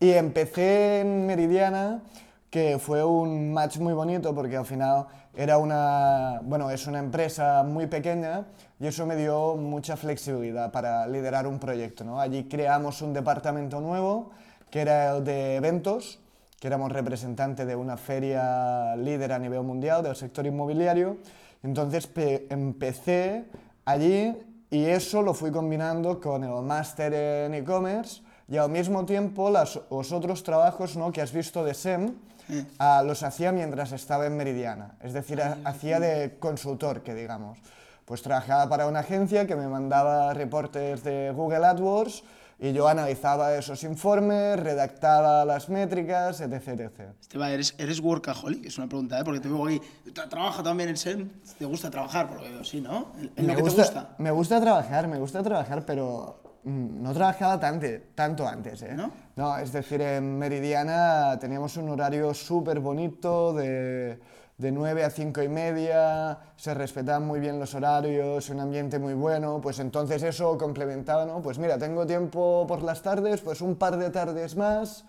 Y 0.00 0.10
empecé 0.10 1.00
en 1.00 1.24
Meridiana, 1.26 2.02
que 2.50 2.78
fue 2.80 3.04
un 3.04 3.52
match 3.52 3.78
muy 3.78 3.92
bonito, 3.94 4.34
porque 4.34 4.56
al 4.56 4.66
final 4.66 5.06
era 5.36 5.58
una, 5.58 6.40
bueno, 6.42 6.70
es 6.70 6.86
una 6.86 6.98
empresa 7.00 7.62
muy 7.64 7.86
pequeña 7.86 8.44
y 8.80 8.86
eso 8.86 9.06
me 9.06 9.16
dio 9.16 9.56
mucha 9.56 9.96
flexibilidad 9.96 10.70
para 10.72 11.06
liderar 11.06 11.46
un 11.46 11.58
proyecto. 11.60 12.04
¿no? 12.04 12.20
Allí 12.20 12.44
creamos 12.44 13.02
un 13.02 13.12
departamento 13.12 13.80
nuevo, 13.80 14.30
que 14.70 14.80
era 14.80 15.16
el 15.16 15.24
de 15.24 15.56
eventos, 15.56 16.20
que 16.58 16.66
éramos 16.68 16.92
representante 16.92 17.66
de 17.66 17.76
una 17.76 17.96
feria 17.96 18.96
líder 18.96 19.32
a 19.32 19.38
nivel 19.38 19.62
mundial 19.62 20.02
del 20.02 20.16
sector 20.16 20.46
inmobiliario. 20.46 21.18
Entonces 21.62 22.06
pe- 22.06 22.46
empecé 22.50 23.44
allí 23.84 24.36
y 24.70 24.84
eso 24.86 25.22
lo 25.22 25.34
fui 25.34 25.50
combinando 25.50 26.20
con 26.20 26.44
el 26.44 26.62
máster 26.62 27.12
en 27.14 27.54
e-commerce 27.54 28.22
y 28.48 28.56
al 28.56 28.70
mismo 28.70 29.04
tiempo 29.04 29.50
las- 29.50 29.80
los 29.90 30.12
otros 30.12 30.42
trabajos 30.42 30.96
¿no? 30.96 31.12
que 31.12 31.20
has 31.22 31.32
visto 31.32 31.64
de 31.64 31.74
SEM 31.74 32.14
Eh. 32.50 32.64
ah, 32.78 33.02
los 33.04 33.22
hacía 33.22 33.52
mientras 33.52 33.92
estaba 33.92 34.26
en 34.26 34.36
Meridiana. 34.36 34.96
Es 35.02 35.14
decir, 35.14 35.40
ha- 35.40 35.56
hacía 35.64 35.98
de 35.98 36.36
consultor, 36.38 37.02
que 37.02 37.14
digamos. 37.14 37.58
Pues 38.04 38.20
trabajaba 38.20 38.68
para 38.68 38.86
una 38.86 38.98
agencia 39.00 39.46
que 39.46 39.56
me 39.56 39.66
mandaba 39.66 40.34
reportes 40.34 41.02
de 41.04 41.32
Google 41.34 41.64
AdWords 41.64 42.22
y 42.58 42.72
yo 42.72 42.88
analizaba 42.88 43.54
esos 43.56 43.82
informes, 43.84 44.58
redactaba 44.60 45.44
las 45.44 45.68
métricas, 45.68 46.40
etc. 46.40 46.68
etc. 46.68 47.00
Esteban, 47.20 47.50
¿eres, 47.50 47.74
¿eres 47.78 48.00
workaholic? 48.00 48.64
Es 48.66 48.78
una 48.78 48.86
pregunta, 48.88 49.18
¿eh? 49.20 49.24
Porque 49.24 49.40
te 49.40 49.48
veo 49.48 49.66
aquí. 49.66 49.80
tra- 50.12 50.28
¿Trabaja 50.28 50.62
también 50.62 50.88
en 50.90 50.96
SEM? 50.96 51.30
¿Te 51.58 51.64
gusta 51.64 51.90
trabajar? 51.90 52.28
Por 52.28 52.38
lo 52.38 52.42
que 52.44 52.50
veo, 52.50 52.64
sí, 52.64 52.80
¿no? 52.80 53.12
En, 53.18 53.32
en 53.36 53.46
lo 53.46 53.52
me 53.52 53.56
que 53.56 53.62
gusta, 53.62 53.82
te 53.82 53.88
gusta. 54.00 54.14
Me 54.18 54.30
gusta 54.30 54.60
trabajar, 54.60 55.08
me 55.08 55.18
gusta 55.18 55.42
trabajar, 55.42 55.84
pero 55.84 56.40
mm, 56.64 57.02
no 57.02 57.12
trabajaba 57.12 57.58
tante- 57.60 58.02
tanto 58.14 58.46
antes, 58.46 58.82
¿eh? 58.82 58.94
¿No? 58.94 59.10
No, 59.36 59.58
es 59.58 59.72
decir, 59.72 60.00
en 60.00 60.38
Meridiana 60.38 61.36
teníamos 61.40 61.76
un 61.76 61.88
horario 61.88 62.32
súper 62.34 62.78
bonito 62.78 63.52
de, 63.52 64.20
de 64.58 64.70
9 64.70 65.02
a 65.04 65.10
5 65.10 65.42
y 65.42 65.48
media, 65.48 66.38
se 66.56 66.74
respetaban 66.74 67.26
muy 67.26 67.40
bien 67.40 67.58
los 67.58 67.74
horarios, 67.74 68.48
un 68.50 68.60
ambiente 68.60 68.98
muy 68.98 69.14
bueno, 69.14 69.60
pues 69.60 69.80
entonces 69.80 70.22
eso 70.22 70.56
complementaba, 70.58 71.24
¿no? 71.26 71.42
Pues 71.42 71.58
mira, 71.58 71.76
tengo 71.76 72.06
tiempo 72.06 72.64
por 72.68 72.82
las 72.82 73.02
tardes, 73.02 73.40
pues 73.40 73.60
un 73.60 73.74
par 73.74 73.96
de 73.96 74.10
tardes 74.10 74.54
más, 74.56 75.04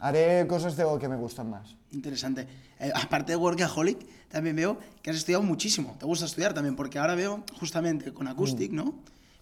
haré 0.00 0.46
cosas 0.48 0.76
de 0.76 0.84
que 1.00 1.08
me 1.08 1.16
gustan 1.16 1.48
más. 1.50 1.76
Interesante. 1.92 2.46
Eh, 2.80 2.90
aparte 2.94 3.32
de 3.32 3.36
workaholic, 3.36 3.98
también 4.28 4.56
veo 4.56 4.78
que 5.00 5.10
has 5.10 5.16
estudiado 5.16 5.42
muchísimo. 5.44 5.96
Te 5.98 6.04
gusta 6.06 6.26
estudiar 6.26 6.52
también, 6.52 6.74
porque 6.74 6.98
ahora 6.98 7.14
veo 7.14 7.44
justamente 7.60 8.12
con 8.12 8.26
Acoustic, 8.26 8.72
¿no? 8.72 8.94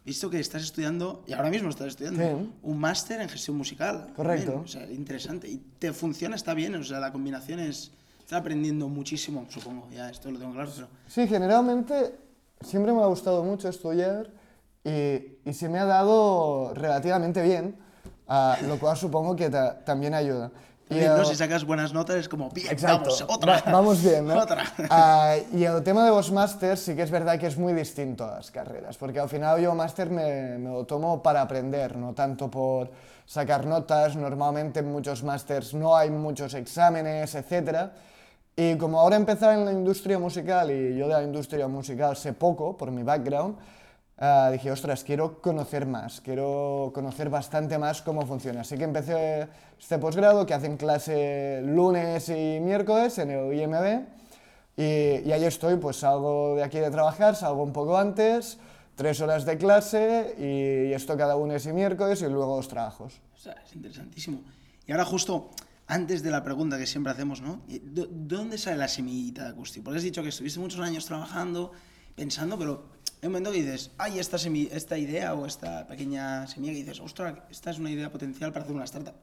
Visto 0.05 0.31
que 0.31 0.39
estás 0.39 0.63
estudiando, 0.63 1.25
y 1.27 1.33
ahora 1.33 1.51
mismo 1.51 1.69
estás 1.71 1.89
estudiando, 1.89 2.23
Sí. 2.23 2.51
un 2.63 2.79
máster 2.79 3.21
en 3.23 3.29
gestión 3.29 3.57
musical. 3.57 4.13
Correcto. 4.15 4.53
también. 4.53 4.65
O 4.65 4.69
sea, 4.69 4.91
interesante. 4.93 5.49
Y 5.49 5.57
te 5.79 5.93
funciona, 5.95 6.37
está 6.37 6.53
bien, 6.55 6.75
o 6.75 6.85
sea, 6.85 7.01
la 7.01 7.11
combinación 7.11 7.59
es... 7.59 7.91
Estás 8.26 8.40
aprendiendo 8.40 8.88
muchísimo, 8.88 9.47
supongo, 9.49 9.87
ya 9.88 10.11
esto 10.11 10.33
lo 10.33 10.40
tengo 10.40 10.52
claro, 10.52 10.68
pero... 10.75 10.88
Sí, 11.06 11.28
generalmente 11.28 12.12
siempre 12.61 12.92
me 12.92 13.00
ha 13.00 13.06
gustado 13.06 13.45
mucho 13.45 13.68
estudiar 13.68 14.30
y, 14.83 15.38
y 15.45 15.52
se 15.54 15.68
me 15.68 15.78
ha 15.78 15.85
dado 15.85 16.75
relativamente 16.75 17.40
bien, 17.40 17.76
ah, 18.26 18.56
lo 18.66 18.80
cual 18.80 18.97
supongo 18.97 19.37
que 19.37 19.49
ta- 19.49 19.78
también 19.85 20.12
ayuda. 20.12 20.50
Yo- 20.90 21.16
¿no? 21.18 21.25
Si 21.25 21.37
sacas 21.37 21.64
buenas 21.64 21.92
notas 21.92 22.16
es 22.16 22.28
como, 22.28 22.50
bien, 22.50 22.66
Exacto. 22.73 23.11
vamos, 23.11 23.25
otra. 23.28 23.52
Va- 23.64 23.71
vamos 23.71 24.02
bien, 24.02 24.26
¿no? 24.26 24.37
Otra. 24.42 24.64
Ah, 24.90 25.37
y 25.52 25.62
el 25.62 25.85
tema 25.85 26.04
de 26.04 26.11
los 26.11 26.33
másters 26.33 26.80
sí 26.80 26.97
que 26.97 27.02
es 27.02 27.12
verdad 27.12 27.38
que 27.38 27.47
es 27.47 27.56
muy 27.56 27.75
distinto 27.75 28.25
a 28.25 28.33
las 28.38 28.50
carreras, 28.50 28.97
porque 28.97 29.21
al 29.21 29.28
final 29.28 29.61
yo 29.61 29.73
máster 29.76 30.11
me, 30.11 30.59
me 30.59 30.71
lo 30.71 30.85
tomo 30.85 31.23
para 31.23 31.42
aprender, 31.42 31.97
no 31.97 32.12
tanto 32.12 32.50
por 32.50 32.90
sacar 33.25 33.66
notas. 33.66 34.16
Normalmente 34.16 34.80
en 34.80 34.90
muchos 34.90 35.23
másters 35.23 35.75
no 35.75 35.97
hay 35.97 36.11
muchos 36.11 36.54
exámenes, 36.54 37.33
etc. 37.37 37.90
Y 38.57 38.77
como 38.79 38.99
ahora 38.99 39.17
empezaba 39.17 39.55
en 39.55 39.65
la 39.67 39.73
industria 39.73 40.19
musical 40.19 40.71
y 40.71 40.97
yo 40.97 41.07
de 41.07 41.15
la 41.15 41.23
industria 41.23 41.69
musical 41.69 42.17
sé 42.17 42.33
poco 42.33 42.77
por 42.77 42.91
mi 42.91 43.03
background, 43.03 43.57
Ah, 44.19 44.49
dije, 44.51 44.71
ostras, 44.71 45.05
quiero 45.05 45.43
conocer 45.43 45.85
más, 45.85 46.23
quiero 46.23 46.91
conocer 46.95 47.29
bastante 47.29 47.77
más 47.77 48.01
cómo 48.01 48.25
funciona. 48.25 48.63
Así 48.63 48.79
que 48.79 48.85
empecé 48.85 49.47
este 49.79 49.99
posgrado 49.99 50.47
que 50.47 50.55
hacen 50.55 50.79
clase 50.79 51.61
lunes 51.63 52.31
y 52.31 52.59
miércoles 52.61 53.19
en 53.19 53.31
el 53.31 53.53
IMB 53.53 54.07
y, 54.79 55.29
y 55.29 55.33
ahí 55.33 55.45
estoy, 55.45 55.77
pues 55.77 55.97
salgo 55.97 56.57
de 56.57 56.63
aquí 56.63 56.79
de 56.79 56.91
trabajar, 56.91 57.37
salgo 57.37 57.63
un 57.63 57.75
poco 57.75 57.99
antes, 57.99 58.59
tres 58.95 59.21
horas 59.21 59.45
de 59.45 59.59
clase 59.59 60.35
y, 60.39 60.89
y 60.89 60.93
esto 60.95 61.15
cada 61.15 61.35
lunes 61.35 61.67
y 61.67 61.75
miércoles 61.75 62.23
y 62.23 62.25
luego 62.27 62.57
los 62.57 62.69
trabajos. 62.69 63.21
O 63.35 63.39
sea, 63.39 63.53
es 63.67 63.75
interesantísimo. 63.75 64.41
Y 64.87 64.93
ahora 64.93 65.05
justo 65.05 65.51
antes 65.88 66.23
de 66.23 66.31
la 66.31 66.43
pregunta 66.43 66.78
que 66.78 66.87
siempre 66.87 67.12
hacemos, 67.12 67.40
¿no? 67.40 67.61
¿De 67.69 67.78
de 67.81 68.09
dónde 68.11 68.59
sale 68.59 68.76
la 68.76 68.88
semillita 68.88 69.45
de 69.45 69.50
acústico? 69.50 69.85
Porque 69.85 69.99
has 69.99 70.02
dicho 70.05 70.23
que 70.23 70.31
estuviste 70.31 70.59
muchos 70.59 70.81
años 70.81 71.05
trabajando, 71.07 71.73
pensando, 72.14 72.59
pero 72.59 72.85
hay 73.23 73.26
un 73.28 73.33
momento 73.33 73.52
que 73.52 73.62
dices, 73.62 73.90
ay, 73.99 74.19
esta, 74.19 74.37
semi- 74.37 74.69
esta 74.73 74.99
idea 74.99 75.35
o 75.35 75.47
esta 75.47 75.87
pequeña 75.87 76.47
semilla 76.49 76.73
que 76.73 76.78
dices, 76.81 77.00
ostras, 77.00 77.35
esta 77.50 77.71
es 77.71 77.78
una 77.78 77.90
idea 77.90 78.11
potencial 78.11 78.52
para 78.52 78.64
hacer 78.64 78.75
una 78.75 78.85
startup. 78.85 79.14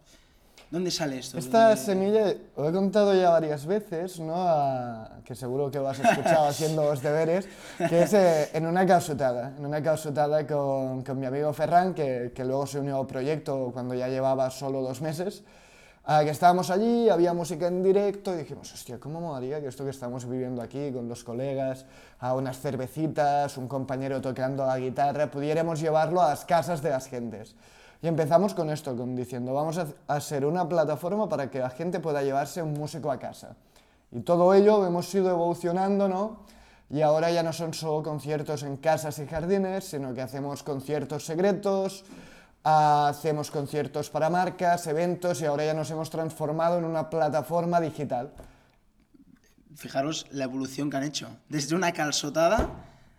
¿Dónde 0.71 0.89
sale 0.89 1.19
esto? 1.19 1.37
Esta 1.37 1.69
¿Dónde- 1.75 1.81
semilla, 1.83 2.33
lo 2.57 2.69
he 2.69 2.71
contado 2.71 3.13
ya 3.13 3.29
varias 3.29 3.65
veces, 3.65 4.19
¿no? 4.19 4.33
A- 4.37 5.19
que 5.23 5.35
seguro 5.35 5.69
que 5.69 5.77
lo 5.77 5.89
has 5.89 5.99
escuchado 5.99 6.47
haciendo 6.47 6.83
los 6.85 7.01
deberes, 7.01 7.47
que 7.89 8.03
es 8.03 8.13
eh, 8.13 8.49
en 8.53 8.65
una 8.65 8.85
causutada, 8.87 9.53
en 9.57 9.65
una 9.65 9.83
causutada 9.83 10.47
con, 10.47 11.03
con 11.03 11.19
mi 11.19 11.25
amigo 11.27 11.53
Ferran, 11.53 11.93
que, 11.93 12.31
que 12.33 12.43
luego 12.43 12.65
se 12.65 12.79
unió 12.79 12.99
al 13.01 13.05
proyecto 13.07 13.69
cuando 13.73 13.93
ya 13.93 14.07
llevaba 14.07 14.49
solo 14.49 14.81
dos 14.81 15.01
meses, 15.01 15.43
que 16.05 16.29
estábamos 16.29 16.69
allí, 16.69 17.09
había 17.09 17.33
música 17.33 17.67
en 17.67 17.81
directo 17.81 18.33
y 18.33 18.39
dijimos, 18.39 18.73
hostia, 18.73 18.99
¿cómo 18.99 19.21
molaría 19.21 19.61
que 19.61 19.67
esto 19.67 19.85
que 19.85 19.91
estamos 19.91 20.27
viviendo 20.27 20.61
aquí 20.61 20.91
con 20.91 21.07
los 21.07 21.23
colegas, 21.23 21.85
a 22.19 22.35
unas 22.35 22.59
cervecitas, 22.59 23.57
un 23.57 23.67
compañero 23.67 24.19
tocando 24.21 24.65
la 24.65 24.77
guitarra, 24.77 25.31
pudiéramos 25.31 25.79
llevarlo 25.79 26.21
a 26.21 26.29
las 26.29 26.43
casas 26.43 26.81
de 26.81 26.89
las 26.89 27.07
gentes? 27.07 27.55
Y 28.01 28.07
empezamos 28.07 28.53
con 28.53 28.69
esto, 28.69 28.97
con 28.97 29.15
diciendo, 29.15 29.53
vamos 29.53 29.79
a, 30.07 30.19
ser 30.19 30.45
una 30.45 30.67
plataforma 30.67 31.29
para 31.29 31.49
que 31.49 31.59
la 31.59 31.69
gente 31.69 32.01
pueda 32.01 32.21
llevarse 32.21 32.61
un 32.61 32.73
músico 32.73 33.09
a 33.09 33.17
casa. 33.17 33.55
Y 34.11 34.19
todo 34.19 34.53
ello 34.53 34.85
hemos 34.85 35.13
ido 35.15 35.29
evolucionando, 35.29 36.09
¿no? 36.09 36.39
Y 36.89 37.01
ahora 37.01 37.31
ya 37.31 37.43
no 37.43 37.53
son 37.53 37.73
solo 37.73 38.03
conciertos 38.03 38.63
en 38.63 38.75
casas 38.75 39.19
y 39.19 39.25
jardines, 39.25 39.85
sino 39.85 40.13
que 40.13 40.21
hacemos 40.21 40.63
conciertos 40.63 41.25
secretos, 41.25 42.03
ah, 42.09 42.32
hacemos 42.63 43.51
conciertos 43.51 44.09
para 44.09 44.29
marcas, 44.29 44.87
eventos, 44.87 45.41
y 45.41 45.45
ahora 45.45 45.65
ya 45.65 45.73
nos 45.73 45.91
hemos 45.91 46.09
transformado 46.09 46.77
en 46.77 46.85
una 46.85 47.09
plataforma 47.09 47.81
digital. 47.81 48.33
Fijaros 49.75 50.27
la 50.31 50.45
evolución 50.45 50.89
que 50.89 50.97
han 50.97 51.03
hecho. 51.03 51.27
Desde 51.49 51.75
una 51.75 51.91
calzotada 51.91 52.69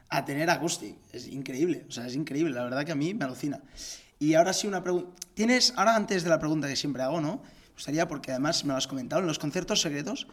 a 0.08 0.24
tener 0.24 0.48
acústic. 0.50 0.96
Es 1.12 1.26
increíble. 1.26 1.84
O 1.88 1.92
sea, 1.92 2.06
es 2.06 2.14
increíble. 2.14 2.54
La 2.54 2.64
verdad 2.64 2.84
que 2.84 2.92
a 2.92 2.94
mí 2.94 3.12
me 3.14 3.24
alucina. 3.24 3.60
Y 4.18 4.34
ahora 4.34 4.52
sí 4.52 4.66
una 4.66 4.82
pregunta. 4.82 5.10
Tienes, 5.34 5.74
ahora 5.76 5.96
antes 5.96 6.22
de 6.22 6.30
la 6.30 6.38
pregunta 6.38 6.68
que 6.68 6.76
siempre 6.76 7.02
hago, 7.02 7.20
¿no? 7.20 7.36
Me 7.42 7.72
gustaría, 7.74 8.06
porque 8.06 8.30
además 8.30 8.64
me 8.64 8.70
lo 8.70 8.76
has 8.78 8.86
comentado, 8.86 9.20
en 9.20 9.26
los 9.26 9.40
conciertos 9.40 9.80
secretos, 9.80 10.28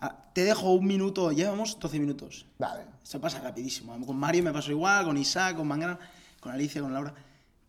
ah, 0.00 0.16
te 0.32 0.44
dejo 0.44 0.72
un 0.72 0.86
minuto, 0.86 1.32
llevamos 1.32 1.76
12 1.80 1.98
minutos. 1.98 2.46
Vale. 2.56 2.84
Esto 3.02 3.20
pasa 3.20 3.40
rapidísimo. 3.40 3.98
Con 4.06 4.16
Mario 4.16 4.44
me 4.44 4.52
pasó 4.52 4.70
igual, 4.70 5.04
con 5.04 5.16
Isaac, 5.16 5.56
con 5.56 5.66
Mangana, 5.66 5.98
con 6.38 6.52
Alicia, 6.52 6.80
con 6.80 6.92
Laura. 6.92 7.12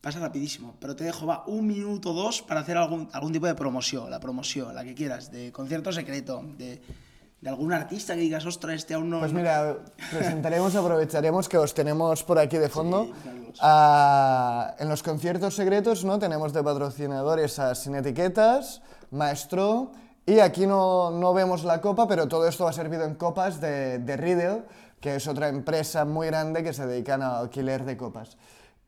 Pasa 0.06 0.20
rapidísimo. 0.20 0.76
Pero 0.80 0.96
te 0.96 1.04
dejo, 1.04 1.26
va, 1.26 1.44
un 1.48 1.66
minuto, 1.66 2.14
dos 2.14 2.44
para 2.44 2.60
hacer 2.60 2.78
algún, 2.78 3.10
algún 3.12 3.34
tipo 3.34 3.48
de 3.48 3.56
promoción. 3.56 4.12
La 4.12 4.20
promoción, 4.20 4.76
la 4.76 4.84
que 4.84 4.94
quieras, 4.94 5.32
de 5.32 5.52
concierto 5.52 5.92
secreto, 5.92 6.44
de, 6.60 6.80
de 7.42 7.50
algún 7.50 7.74
artista 7.74 8.14
que 8.14 8.20
digas, 8.20 8.46
ostras, 8.46 8.76
este 8.76 8.94
aún 8.94 9.10
no. 9.10 9.18
Pues 9.18 9.34
no-". 9.34 9.40
mira, 9.40 9.78
presentaremos, 10.12 10.76
aprovecharemos 10.76 11.50
que 11.50 11.58
os 11.58 11.74
tenemos 11.74 12.22
por 12.24 12.38
aquí 12.38 12.60
de 12.60 12.70
fondo. 12.70 13.06
Sí. 13.24 13.54
Ah, 13.62 14.76
en 14.78 14.90
los 14.90 15.02
conciertos 15.02 15.56
secretos 15.56 16.06
¿no? 16.06 16.20
tenemos 16.20 16.54
de 16.54 16.62
patrocinadores 16.62 17.58
a 17.58 17.74
Sin 17.74 17.96
Etiquetas, 17.96 18.84
Maestro, 19.10 19.92
y 20.24 20.38
aquí 20.38 20.68
no, 20.68 21.10
no 21.10 21.34
vemos 21.34 21.64
la 21.64 21.82
copa, 21.82 22.08
pero 22.08 22.28
todo 22.28 22.48
esto 22.48 22.66
va 22.66 22.74
servido 22.74 23.06
en 23.06 23.16
copas 23.16 23.60
de, 23.60 23.98
de 23.98 24.62
que 25.02 25.16
es 25.16 25.28
otra 25.28 25.48
empresa 25.48 26.06
muy 26.06 26.28
grande 26.28 26.64
que 26.64 26.74
se 26.74 26.86
dedican 26.86 27.24
al 27.24 27.38
alquiler 27.38 27.86
de 27.86 27.98
copas. 27.98 28.38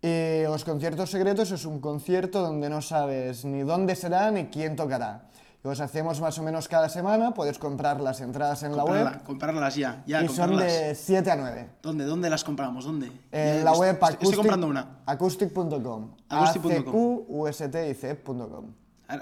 Y 0.02 0.44
los 0.44 0.64
conciertos 0.64 1.10
secretos 1.10 1.52
es 1.52 1.66
un 1.66 1.80
concierto 1.80 2.42
donde 2.42 2.70
no 2.70 2.82
sabes 2.82 3.44
ni 3.46 3.62
dónde 3.62 3.96
será 3.96 4.30
ni 4.32 4.46
quién 4.46 4.76
tocará. 4.76 5.24
Los 5.64 5.80
hacemos 5.82 6.22
más 6.22 6.38
o 6.38 6.44
menos 6.44 6.68
cada 6.68 6.88
semana, 6.88 7.34
puedes 7.34 7.58
comprar 7.58 8.00
las 8.00 8.22
entradas 8.22 8.62
en 8.64 8.78
la 8.78 8.86
web 8.86 9.04
Comprarla- 9.06 9.24
comprarlas 9.24 9.76
ya, 9.76 10.04
ya, 10.06 10.24
y 10.24 10.28
son 10.28 10.50
comprarlas. 10.50 10.72
de 10.72 10.96
7 10.96 11.32
a 11.32 11.36
9. 11.36 11.70
¿Dónde? 11.82 12.06
¿Dónde 12.06 12.30
las 12.30 12.44
compramos? 12.44 12.86
¿Dónde? 12.86 13.12
En 13.32 13.58
Ya 13.58 13.64
la 13.64 13.74
web 13.74 13.96
acoustic, 13.96 14.22
estoy 14.22 14.36
comprando 14.38 14.68
una. 14.68 15.00
acoustic.com. 15.06 16.12
Acoustic.com. 16.30 17.34
ACQUSTIC.com. 17.48 18.66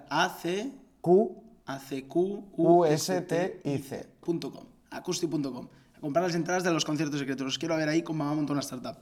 A 0.09 0.29
C 0.41 0.71
Q 1.01 1.43
A 1.67 1.79
C 1.79 2.07
Q 2.07 2.43
U 2.57 2.85
S 2.85 3.21
T 3.21 3.61
I 3.63 3.75
USTIC. 3.75 4.07
.com, 4.41 4.65
acoustic.com. 4.91 5.67
A 5.95 5.99
comprar 5.99 6.25
las 6.25 6.35
entradas 6.35 6.63
de 6.63 6.71
los 6.71 6.83
conciertos 6.85 7.19
secretos. 7.19 7.45
Los 7.45 7.57
quiero 7.57 7.75
ver 7.77 7.89
ahí 7.89 8.03
con 8.03 8.17
Mamá 8.17 8.33
Montó 8.35 8.53
una 8.53 8.61
Startup. 8.61 8.97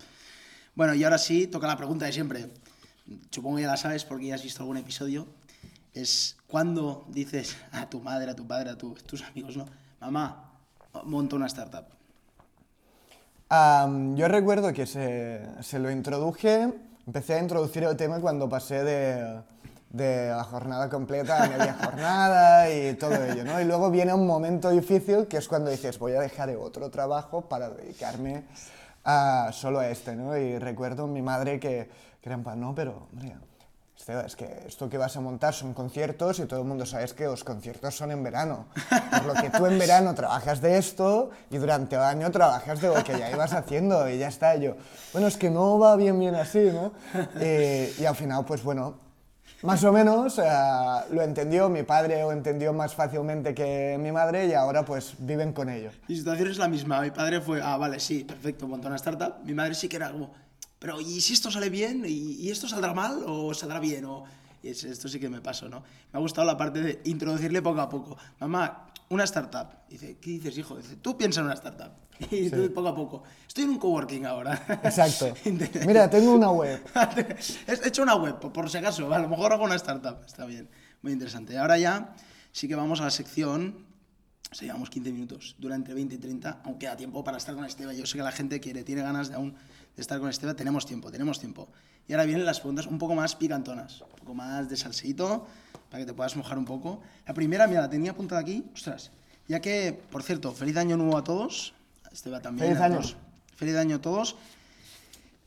Bueno, 0.75 0.93
y 0.95 1.03
ahora 1.03 1.17
sí, 1.17 1.47
toca 1.47 1.67
la 1.67 1.77
pregunta 1.77 2.05
de 2.05 2.11
siempre. 2.13 2.49
Supongo 3.29 3.57
que 3.57 3.63
ya 3.63 3.67
la 3.69 3.77
sabes 3.77 4.05
porque 4.05 4.27
ya 4.27 4.35
has 4.35 4.43
visto 4.43 4.61
algún 4.63 4.77
episodio. 4.77 5.27
Es 5.93 6.37
cuando 6.47 7.05
dices 7.09 7.55
a 7.71 7.87
tu 7.89 7.99
madre, 7.99 8.31
a 8.31 8.35
tu 8.35 8.47
padre, 8.47 8.71
a 8.71 8.77
tu- 8.77 8.95
tus 8.95 9.21
amigos, 9.23 9.55
¿no? 9.57 9.65
Mamá, 9.99 10.51
monto 11.03 11.35
una 11.35 11.45
startup. 11.47 11.85
Am, 13.49 14.15
yo 14.15 14.27
recuerdo 14.27 14.73
que 14.73 14.85
se, 14.87 15.41
se 15.61 15.77
lo 15.77 15.91
introduje, 15.91 16.73
empecé 17.05 17.35
a 17.35 17.39
introducir 17.39 17.83
el 17.83 17.95
tema 17.95 18.19
cuando 18.19 18.49
pasé 18.49 18.83
de, 18.83 19.41
de 19.91 20.29
la 20.29 20.43
jornada 20.43 20.89
completa 20.89 21.43
a 21.43 21.47
media 21.49 21.73
jornada 21.83 22.73
y 22.73 22.95
todo 22.95 23.13
ello, 23.23 23.43
¿no? 23.43 23.61
Y 23.61 23.65
luego 23.65 23.91
viene 23.91 24.11
un 24.13 24.25
momento 24.25 24.71
difícil 24.71 25.27
que 25.27 25.37
es 25.37 25.47
cuando 25.47 25.69
dices, 25.69 25.99
voy 25.99 26.13
a 26.13 26.21
dejar 26.21 26.49
otro 26.55 26.89
trabajo 26.89 27.41
para 27.41 27.69
dedicarme 27.69 28.43
a, 29.03 29.51
solo 29.53 29.79
a 29.79 29.89
este, 29.89 30.15
¿no? 30.15 30.37
Y 30.37 30.57
recuerdo 30.59 31.07
mi 31.07 31.21
madre 31.21 31.59
que, 31.59 31.89
que 32.21 32.29
era 32.29 32.35
en 32.35 32.43
plan, 32.43 32.59
no, 32.59 32.73
pero, 32.73 33.07
Esteba, 33.97 34.23
es 34.23 34.35
que 34.35 34.63
esto 34.67 34.89
que 34.89 34.97
vas 34.97 35.15
a 35.15 35.21
montar 35.21 35.53
son 35.53 35.73
conciertos 35.73 36.39
y 36.39 36.45
todo 36.45 36.59
el 36.59 36.65
mundo 36.65 36.85
sabe 36.85 37.05
que 37.15 37.25
los 37.25 37.43
conciertos 37.43 37.95
son 37.95 38.11
en 38.11 38.23
verano. 38.23 38.65
Por 39.11 39.25
lo 39.25 39.33
que 39.33 39.49
tú 39.49 39.65
en 39.65 39.79
verano 39.79 40.13
trabajas 40.13 40.59
de 40.61 40.77
esto 40.77 41.29
y 41.49 41.57
durante 41.57 41.95
el 41.95 42.01
año 42.01 42.29
trabajas 42.31 42.81
de 42.81 42.87
lo 42.87 43.01
que 43.03 43.17
ya 43.17 43.31
ibas 43.31 43.53
haciendo 43.53 44.09
y 44.09 44.17
ya 44.17 44.27
está. 44.27 44.55
Yo, 44.55 44.75
bueno, 45.13 45.27
es 45.27 45.37
que 45.37 45.49
no 45.49 45.79
va 45.79 45.95
bien 45.95 46.19
bien 46.19 46.35
así, 46.35 46.69
¿no? 46.73 46.91
Eh, 47.39 47.93
y 47.99 48.05
al 48.05 48.15
final, 48.15 48.43
pues 48.45 48.63
bueno, 48.63 48.95
más 49.63 49.83
o 49.83 49.91
menos 49.91 50.37
eh, 50.39 50.43
lo 51.11 51.21
entendió, 51.21 51.69
mi 51.69 51.83
padre 51.83 52.21
lo 52.21 52.31
entendió 52.31 52.73
más 52.73 52.93
fácilmente 52.93 53.53
que 53.53 53.97
mi 53.99 54.11
madre 54.11 54.47
y 54.47 54.53
ahora 54.53 54.83
pues 54.83 55.15
viven 55.19 55.53
con 55.53 55.69
ello. 55.69 55.89
Mi 56.07 56.15
situación 56.17 56.49
es 56.49 56.57
la 56.57 56.67
misma. 56.67 57.01
Mi 57.01 57.11
padre 57.11 57.41
fue, 57.41 57.61
ah, 57.61 57.77
vale, 57.77 57.99
sí, 57.99 58.23
perfecto, 58.23 58.67
montó 58.67 58.87
una 58.87 58.97
startup. 58.97 59.35
Mi 59.43 59.53
madre 59.53 59.73
sí 59.73 59.87
que 59.87 59.95
era 59.95 60.11
como, 60.11 60.31
pero 60.79 60.99
¿y 60.99 61.21
si 61.21 61.33
esto 61.33 61.49
sale 61.49 61.69
bien? 61.69 62.03
¿Y, 62.05 62.33
y 62.33 62.51
esto 62.51 62.67
saldrá 62.67 62.93
mal 62.93 63.23
o 63.25 63.53
saldrá 63.53 63.79
bien? 63.79 64.05
O, 64.05 64.25
y 64.63 64.69
es- 64.69 64.83
esto 64.85 65.07
sí 65.07 65.19
que 65.19 65.29
me 65.29 65.41
pasó, 65.41 65.69
¿no? 65.69 65.81
Me 66.11 66.17
ha 66.17 66.19
gustado 66.19 66.47
la 66.47 66.57
parte 66.57 66.81
de 66.81 67.01
introducirle 67.05 67.61
poco 67.61 67.81
a 67.81 67.89
poco. 67.89 68.17
Mamá, 68.39 68.87
una 69.09 69.25
startup. 69.25 69.67
Dice, 69.89 70.17
¿qué 70.19 70.31
dices, 70.31 70.57
hijo? 70.57 70.77
Dice, 70.77 70.95
tú 70.95 71.15
piensa 71.17 71.41
en 71.41 71.45
una 71.47 71.55
startup. 71.55 71.91
Y 72.31 72.49
tú 72.49 72.71
poco 72.73 72.87
a 72.87 72.95
poco. 72.95 73.23
Estoy 73.47 73.65
en 73.65 73.71
un 73.71 73.77
coworking 73.79 74.25
ahora. 74.25 74.53
Exacto. 74.83 75.33
Mira, 75.85 76.09
tengo 76.09 76.31
una 76.33 76.49
web. 76.51 76.81
He 77.67 77.87
hecho 77.87 78.03
una 78.03 78.15
web, 78.15 78.39
por, 78.39 78.53
por 78.53 78.69
si 78.69 78.77
acaso. 78.77 79.11
A 79.13 79.19
lo 79.19 79.27
mejor 79.27 79.51
hago 79.51 79.63
una 79.65 79.75
startup. 79.75 80.17
Está 80.25 80.45
bien. 80.45 80.69
Muy 81.01 81.11
interesante. 81.11 81.57
Ahora 81.57 81.77
ya 81.77 82.15
sí 82.51 82.67
que 82.67 82.75
vamos 82.75 83.01
a 83.01 83.05
la 83.05 83.11
sección. 83.11 83.85
O 84.51 84.55
sea, 84.55 84.67
llevamos 84.67 84.89
15 84.89 85.11
minutos. 85.11 85.55
Durante 85.57 85.93
20 85.93 86.15
y 86.15 86.17
30. 86.17 86.61
Aún 86.63 86.77
queda 86.77 86.95
tiempo 86.95 87.23
para 87.23 87.37
estar 87.37 87.55
con 87.55 87.65
Esteban. 87.65 87.95
Yo 87.95 88.05
sé 88.05 88.17
que 88.17 88.23
la 88.23 88.31
gente 88.31 88.59
quiere, 88.59 88.83
tiene 88.83 89.01
ganas 89.01 89.29
de 89.29 89.35
aún 89.35 89.51
de 89.95 90.01
estar 90.01 90.19
con 90.19 90.29
Esteban. 90.29 90.55
Tenemos 90.55 90.85
tiempo, 90.85 91.11
tenemos 91.11 91.39
tiempo. 91.39 91.67
Y 92.07 92.13
ahora 92.13 92.25
vienen 92.25 92.45
las 92.45 92.59
preguntas 92.59 92.85
un 92.87 92.97
poco 92.97 93.15
más 93.15 93.35
picantonas. 93.35 94.01
Un 94.01 94.19
poco 94.19 94.33
más 94.33 94.69
de 94.69 94.77
salseíto. 94.77 95.47
Para 95.89 96.03
que 96.03 96.07
te 96.07 96.13
puedas 96.13 96.35
mojar 96.35 96.57
un 96.57 96.65
poco. 96.65 97.01
La 97.25 97.33
primera, 97.33 97.67
mira, 97.67 97.81
la 97.81 97.89
tenía 97.89 98.11
apuntada 98.11 98.41
aquí. 98.41 98.63
Ostras. 98.73 99.11
Ya 99.47 99.59
que, 99.59 99.99
por 100.11 100.23
cierto, 100.23 100.51
feliz 100.51 100.77
año 100.77 100.97
nuevo 100.97 101.17
a 101.17 101.23
todos. 101.23 101.73
A 102.05 102.13
Esteban 102.13 102.41
también. 102.41 102.67
Feliz 102.67 102.81
año. 102.81 103.01
Feliz 103.55 103.75
año 103.75 103.95
a 103.97 104.01
todos. 104.01 104.35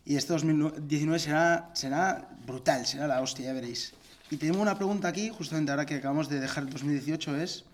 Y 0.07 0.17
este 0.17 0.33
2019 0.33 1.19
será, 1.19 1.71
será 1.75 2.29
brutal, 2.47 2.87
será 2.87 3.09
la 3.09 3.21
hostia, 3.21 3.47
ya 3.47 3.53
veréis. 3.53 3.93
Y 4.31 4.37
tenemos 4.37 4.63
una 4.63 4.77
pregunta 4.77 5.09
aquí, 5.09 5.31
justamente 5.31 5.73
ahora 5.73 5.85
que 5.85 5.97
acabamos 5.97 6.29
de 6.29 6.39
dejar 6.39 6.63
el 6.63 6.71
2018, 6.71 7.37
es 7.37 7.65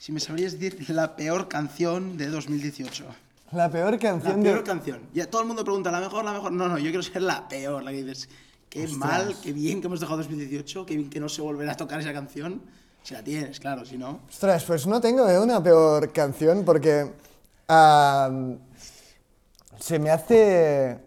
si 0.00 0.12
me 0.12 0.20
sabrías 0.20 0.58
decir 0.58 0.88
la 0.88 1.14
peor 1.14 1.46
canción 1.46 2.16
de 2.16 2.28
2018. 2.28 3.04
La 3.52 3.70
peor 3.70 3.92
La 3.92 3.98
canción 3.98 4.42
peor 4.42 4.58
de... 4.58 4.64
canción. 4.64 5.00
Ya 5.12 5.28
todo 5.28 5.42
el 5.42 5.46
mundo 5.46 5.62
pregunta, 5.62 5.90
¿la 5.90 6.00
mejor, 6.00 6.24
la 6.24 6.32
mejor? 6.32 6.52
No, 6.52 6.68
no, 6.68 6.78
yo 6.78 6.84
quiero 6.84 7.02
ser 7.02 7.20
la 7.20 7.46
peor, 7.46 7.82
la 7.82 7.90
que 7.90 8.02
dices, 8.02 8.30
qué 8.70 8.84
Ostras. 8.84 8.98
mal, 8.98 9.36
qué 9.42 9.52
bien 9.52 9.82
que 9.82 9.88
hemos 9.88 10.00
dejado 10.00 10.16
2018, 10.16 10.86
qué 10.86 10.96
bien 10.96 11.10
que 11.10 11.20
no 11.20 11.28
se 11.28 11.42
volverá 11.42 11.72
a 11.72 11.76
tocar 11.76 12.00
esa 12.00 12.14
canción. 12.14 12.62
Si 13.02 13.12
la 13.12 13.22
tienes, 13.22 13.60
claro, 13.60 13.84
si 13.84 13.98
no... 13.98 14.20
Ostras, 14.30 14.64
pues 14.64 14.86
no 14.86 15.02
tengo 15.02 15.28
eh, 15.28 15.38
una 15.38 15.62
peor 15.62 16.10
canción 16.12 16.64
porque 16.64 17.12
se 19.78 19.98
me 19.98 20.10
hace 20.10 20.98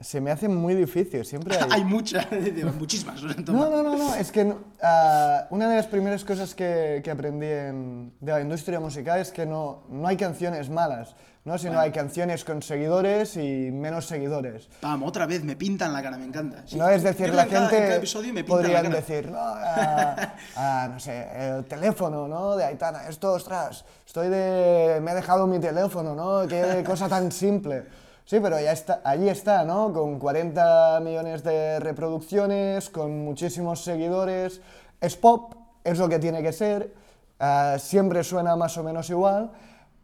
se 0.00 0.20
me 0.20 0.30
hace 0.30 0.48
muy 0.48 0.74
difícil. 0.74 1.24
Siempre 1.24 1.56
hay... 1.60 1.68
Hay 1.70 1.84
muchas, 1.84 2.26
muchísimas. 2.78 3.22
No, 3.22 3.70
no, 3.70 3.82
no, 3.82 3.96
no, 3.96 4.14
es 4.14 4.30
que 4.32 4.52
ah, 4.82 5.46
una 5.50 5.68
de 5.68 5.76
las 5.76 5.86
primeras 5.86 6.24
cosas 6.24 6.54
que, 6.54 7.00
que 7.04 7.10
aprendí 7.10 7.46
en- 7.46 8.12
de 8.20 8.32
la 8.32 8.40
industria 8.40 8.80
musical 8.80 9.20
es 9.20 9.30
que 9.30 9.46
no, 9.46 9.84
no 9.90 10.06
hay 10.06 10.16
canciones 10.16 10.68
malas, 10.70 11.14
¿no? 11.44 11.56
sino 11.58 11.80
hay 11.80 11.90
canciones 11.92 12.44
con 12.44 12.62
seguidores 12.62 13.36
y 13.36 13.70
menos 13.72 14.06
seguidores. 14.06 14.68
Pam, 14.80 15.02
otra 15.02 15.26
vez, 15.26 15.42
me 15.44 15.56
pintan 15.56 15.92
la 15.92 16.02
cara, 16.02 16.18
me 16.18 16.26
encanta. 16.26 16.62
Sí. 16.66 16.76
No 16.76 16.88
es 16.88 17.02
decir, 17.02 17.32
la 17.34 17.46
cada- 17.46 17.64
en 17.64 17.68
gente 18.00 18.32
me 18.32 18.44
podrían 18.44 18.90
decir, 18.90 19.30
no, 19.30 19.38
ah, 19.40 20.34
ah, 20.56 20.88
no 20.92 21.00
sé, 21.00 21.26
el 21.56 21.64
teléfono, 21.64 22.28
¿no? 22.28 22.56
De 22.56 22.64
Aitana, 22.64 23.08
esto, 23.08 23.32
ostras, 23.32 23.84
estoy 24.06 24.28
de, 24.28 24.98
me 25.02 25.12
he 25.12 25.14
dejado 25.14 25.46
mi 25.46 25.58
teléfono, 25.58 26.14
¿no? 26.14 26.46
Qué 26.46 26.82
cosa 26.86 27.08
tan 27.08 27.32
simple. 27.32 27.84
Sí, 28.28 28.40
pero 28.40 28.60
ya 28.60 28.72
está, 28.72 29.00
allí 29.04 29.30
está, 29.30 29.64
¿no? 29.64 29.90
Con 29.90 30.18
40 30.18 31.00
millones 31.00 31.42
de 31.42 31.80
reproducciones, 31.80 32.90
con 32.90 33.24
muchísimos 33.24 33.82
seguidores, 33.82 34.60
es 35.00 35.16
pop, 35.16 35.54
es 35.82 35.98
lo 35.98 36.10
que 36.10 36.18
tiene 36.18 36.42
que 36.42 36.52
ser, 36.52 36.92
ah, 37.40 37.76
siempre 37.78 38.22
suena 38.22 38.54
más 38.54 38.76
o 38.76 38.82
menos 38.84 39.08
igual, 39.08 39.50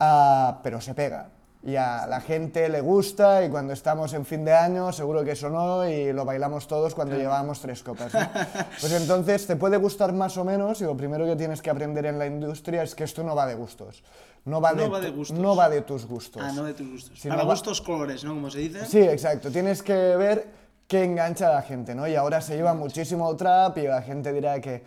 ah, 0.01 0.61
pero 0.63 0.81
se 0.81 0.95
pega. 0.95 1.29
Y 1.67 1.77
a 1.77 2.07
la 2.07 2.21
gente 2.21 2.69
le 2.69 2.83
gusta 2.83 3.43
y 3.43 3.49
cuando 3.49 3.73
estamos 3.73 4.13
en 4.13 4.27
fin 4.27 4.45
de 4.45 4.53
año 4.53 4.93
seguro 4.93 5.25
que 5.25 5.35
sonó 5.35 5.89
y 5.89 6.13
lo 6.13 6.27
bailamos 6.27 6.67
todos 6.67 6.95
cuando 6.95 7.17
llevábamos 7.17 7.59
tres 7.61 7.83
copas. 7.83 8.13
¿no? 8.13 8.21
Pues 8.81 8.93
entonces 8.93 9.47
te 9.47 9.57
puede 9.57 9.79
gustar 9.79 10.13
más 10.13 10.37
o 10.37 10.45
menos 10.45 10.83
y 10.83 10.85
lo 10.85 10.95
primero 10.95 11.25
que 11.25 11.37
tienes 11.37 11.63
que 11.63 11.71
aprender 11.71 12.05
en 12.05 12.19
la 12.19 12.27
industria 12.27 12.83
es 12.83 12.95
que 12.95 13.05
esto 13.05 13.23
no 13.25 13.35
va 13.35 13.47
de 13.47 13.55
gustos. 13.55 14.03
No 14.45 14.61
va, 14.61 14.73
No 14.75 14.83
de, 14.83 14.89
va 14.91 15.01
de 15.01 15.11
gustos. 15.11 15.39
no 15.39 15.57
va 15.57 15.71
de 15.71 15.81
tus 15.81 16.05
gustos. 16.07 16.43
Ah, 16.45 16.53
no 16.53 16.65
de 16.65 16.75
tus 16.75 16.87
gustos. 16.91 17.19
Si 17.19 17.29
Para 17.29 17.41
no 17.41 17.49
va- 17.49 17.55
gustos 17.55 17.81
colores, 17.81 18.23
¿no? 18.25 18.35
Como 18.35 18.51
se 18.51 18.59
dice. 18.59 18.85
Sí, 18.85 19.01
exacto. 19.01 19.51
Tienes 19.51 19.83
que 19.83 19.95
ver 19.95 20.47
qué 20.87 21.03
engancha 21.05 21.49
a 21.49 21.55
la 21.55 21.63
gente, 21.63 21.95
¿no? 21.95 22.07
Y 22.07 22.15
ahora 22.15 22.43
se 22.43 22.57
lleva 22.57 22.75
muchísimo 22.75 23.31
el 23.31 23.39
trap 23.39 23.79
y 23.79 23.85
la 23.85 24.03
gente 24.03 24.35
dirá 24.35 24.61
que 24.61 24.83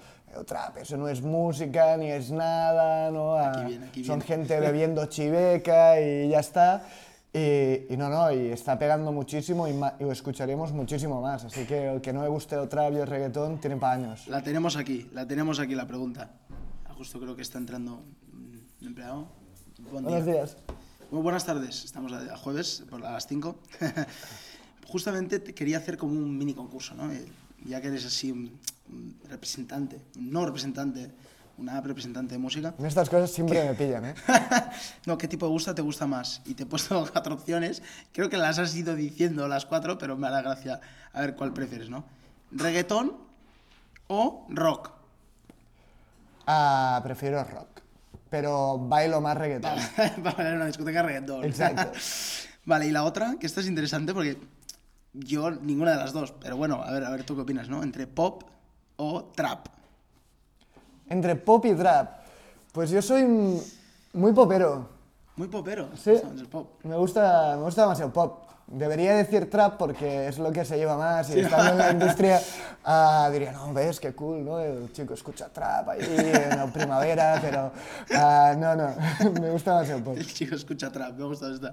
trap, 0.46 0.78
eso 0.78 0.98
no 0.98 1.08
es 1.08 1.22
música 1.22 1.98
ni 1.98 2.12
es 2.12 2.32
nada, 2.32 3.12
¿no? 3.12 3.34
Ah, 3.36 3.64
viene, 3.68 3.88
aquí 3.88 4.04
Son 4.04 4.22
gente 4.22 4.60
bebiendo 4.60 5.06
chiveca 5.08 6.00
y 6.00 6.30
ya 6.30 6.40
está. 6.40 6.88
Y, 7.34 7.94
y 7.94 7.98
no, 7.98 8.10
no, 8.10 8.32
y 8.32 8.48
está 8.48 8.80
pegando 8.80 9.12
muchísimo 9.12 9.68
y, 9.68 9.74
lo 9.74 10.12
escucharemos 10.12 10.72
muchísimo 10.72 11.22
más. 11.22 11.46
Así 11.46 11.66
que 11.66 11.94
el 11.94 12.02
que 12.02 12.14
no 12.14 12.22
le 12.22 12.30
guste 12.30 12.56
el 12.56 12.68
trap 12.68 12.94
y 12.94 12.98
el 12.98 13.08
reggaetón 13.08 13.60
tiene 13.60 13.78
para 13.78 13.94
años. 13.94 14.28
La 14.28 14.42
tenemos 14.42 14.76
aquí, 14.76 15.10
la 15.14 15.28
tenemos 15.28 15.60
aquí 15.60 15.76
la 15.76 15.88
pregunta. 15.88 16.32
Ah, 16.86 16.94
Justo 16.94 17.20
creo 17.20 17.36
que 17.36 17.42
está 17.42 17.58
entrando 17.58 18.02
un 18.34 18.88
empleado. 18.88 19.28
Buen 19.92 20.04
Buenos 20.04 20.26
día. 20.26 20.34
días. 20.36 20.58
Muy 21.12 21.22
buenas 21.22 21.46
tardes, 21.46 21.86
estamos 21.86 22.12
a, 22.12 22.34
a 22.34 22.38
jueves 22.38 22.84
por 22.90 23.06
a 23.06 23.14
las 23.14 23.28
5. 23.28 23.56
Justamente 24.88 25.40
te 25.40 25.54
quería 25.54 25.78
hacer 25.78 25.98
como 25.98 26.14
un 26.14 26.38
mini 26.38 26.54
concurso, 26.54 26.96
¿no? 26.96 27.10
Ya 27.66 27.82
que 27.82 27.88
eres 27.88 28.06
así 28.06 28.32
un, 28.32 28.60
un 28.90 29.16
representante, 29.30 30.00
no 30.16 30.46
representante, 30.46 31.12
una 31.58 31.82
representante 31.82 32.36
de 32.36 32.40
música. 32.40 32.74
En 32.78 32.86
estas 32.86 33.10
cosas 33.10 33.32
siempre 33.32 33.64
me 33.66 33.74
pillan, 33.74 34.06
¿eh? 34.06 34.16
no, 35.06 35.18
¿qué 35.18 35.28
tipo 35.28 35.46
de 35.48 35.52
gusta 35.52 35.74
te 35.74 35.82
gusta 35.82 36.06
más? 36.06 36.42
Y 36.46 36.54
te 36.54 36.64
he 36.64 36.66
puesto 36.66 37.08
cuatro 37.12 37.36
opciones. 37.36 37.82
Creo 38.14 38.30
que 38.30 38.38
las 38.38 38.60
has 38.60 38.76
ido 38.76 38.96
diciendo 38.96 39.48
las 39.48 39.66
cuatro, 39.66 39.98
pero 39.98 40.16
me 40.16 40.28
hará 40.28 40.42
gracia 40.42 40.80
a 41.14 41.22
ver 41.22 41.36
cuál 41.36 41.54
prefieres, 41.54 41.90
¿no? 41.90 42.06
¿Reggaetón 42.52 43.18
o 44.08 44.46
rock? 44.50 44.92
Ah, 46.46 47.02
prefiero 47.04 47.44
rock. 47.44 47.82
Pero 48.30 48.78
bailo 48.78 49.20
más 49.20 49.38
reggaetón. 49.38 49.78
Para 49.96 50.36
bailar 50.36 50.48
en 50.48 50.56
una 50.56 50.66
discoteca 50.68 51.02
reggaetón. 51.02 51.44
Exacto. 51.44 51.92
vale, 52.66 52.88
y 52.88 52.92
la 52.92 53.04
otra, 53.04 53.36
que 53.40 53.48
esta 53.48 53.62
es 53.62 53.68
interesante 53.68 54.14
porque 54.14 54.38
yo 55.20 55.52
ninguna 55.52 55.92
de 55.92 55.98
las 55.98 56.14
dos, 56.14 56.34
pero 56.40 56.58
bueno, 56.58 56.82
a 56.84 56.92
ver, 56.92 57.04
a 57.04 57.10
ver 57.10 57.24
tú 57.24 57.36
qué 57.36 57.42
opinas, 57.42 57.70
¿no? 57.70 57.84
Entre 57.84 58.08
pop 58.08 58.44
o 58.98 59.26
trap. 59.36 59.68
Entre 61.10 61.36
pop 61.36 61.66
y 61.66 61.74
trap. 61.74 62.20
Pues 62.72 62.90
yo 62.90 63.02
soy 63.02 63.26
muy 64.14 64.34
popero. 64.34 64.90
Muy 65.36 65.48
popero. 65.48 65.90
Sí. 65.96 66.12
el 66.12 66.48
pop. 66.48 66.84
Me 66.84 66.96
gusta, 66.96 67.56
me 67.58 67.64
gusta 67.64 67.84
demasiado 67.84 68.12
pop. 68.12 68.44
Debería 68.68 69.16
decir 69.16 69.50
trap 69.50 69.78
porque 69.78 70.28
es 70.28 70.38
lo 70.40 70.52
que 70.52 70.66
se 70.66 70.78
lleva 70.78 70.98
más 70.98 71.30
y 71.30 71.40
estando 71.40 71.72
en 71.72 71.78
la 71.78 71.92
industria 71.94 72.42
ah, 72.84 73.30
diría, 73.32 73.52
no, 73.52 73.74
ves, 73.74 74.00
qué 74.00 74.14
cool, 74.14 74.44
¿no? 74.44 74.60
El 74.60 74.92
chico 74.92 75.14
escucha 75.14 75.50
trap 75.50 75.90
ahí 75.90 76.00
en 76.02 76.58
la 76.58 76.68
primavera, 76.72 77.40
pero 77.42 77.72
ah, 78.16 78.56
no, 78.58 78.76
no, 78.76 78.94
me 79.42 79.52
gusta 79.52 79.74
demasiado 79.74 80.04
pop. 80.04 80.18
El 80.18 80.34
chico 80.34 80.56
escucha 80.56 80.92
trap, 80.92 81.18
me 81.18 81.26
gusta 81.26 81.54
esta. 81.54 81.72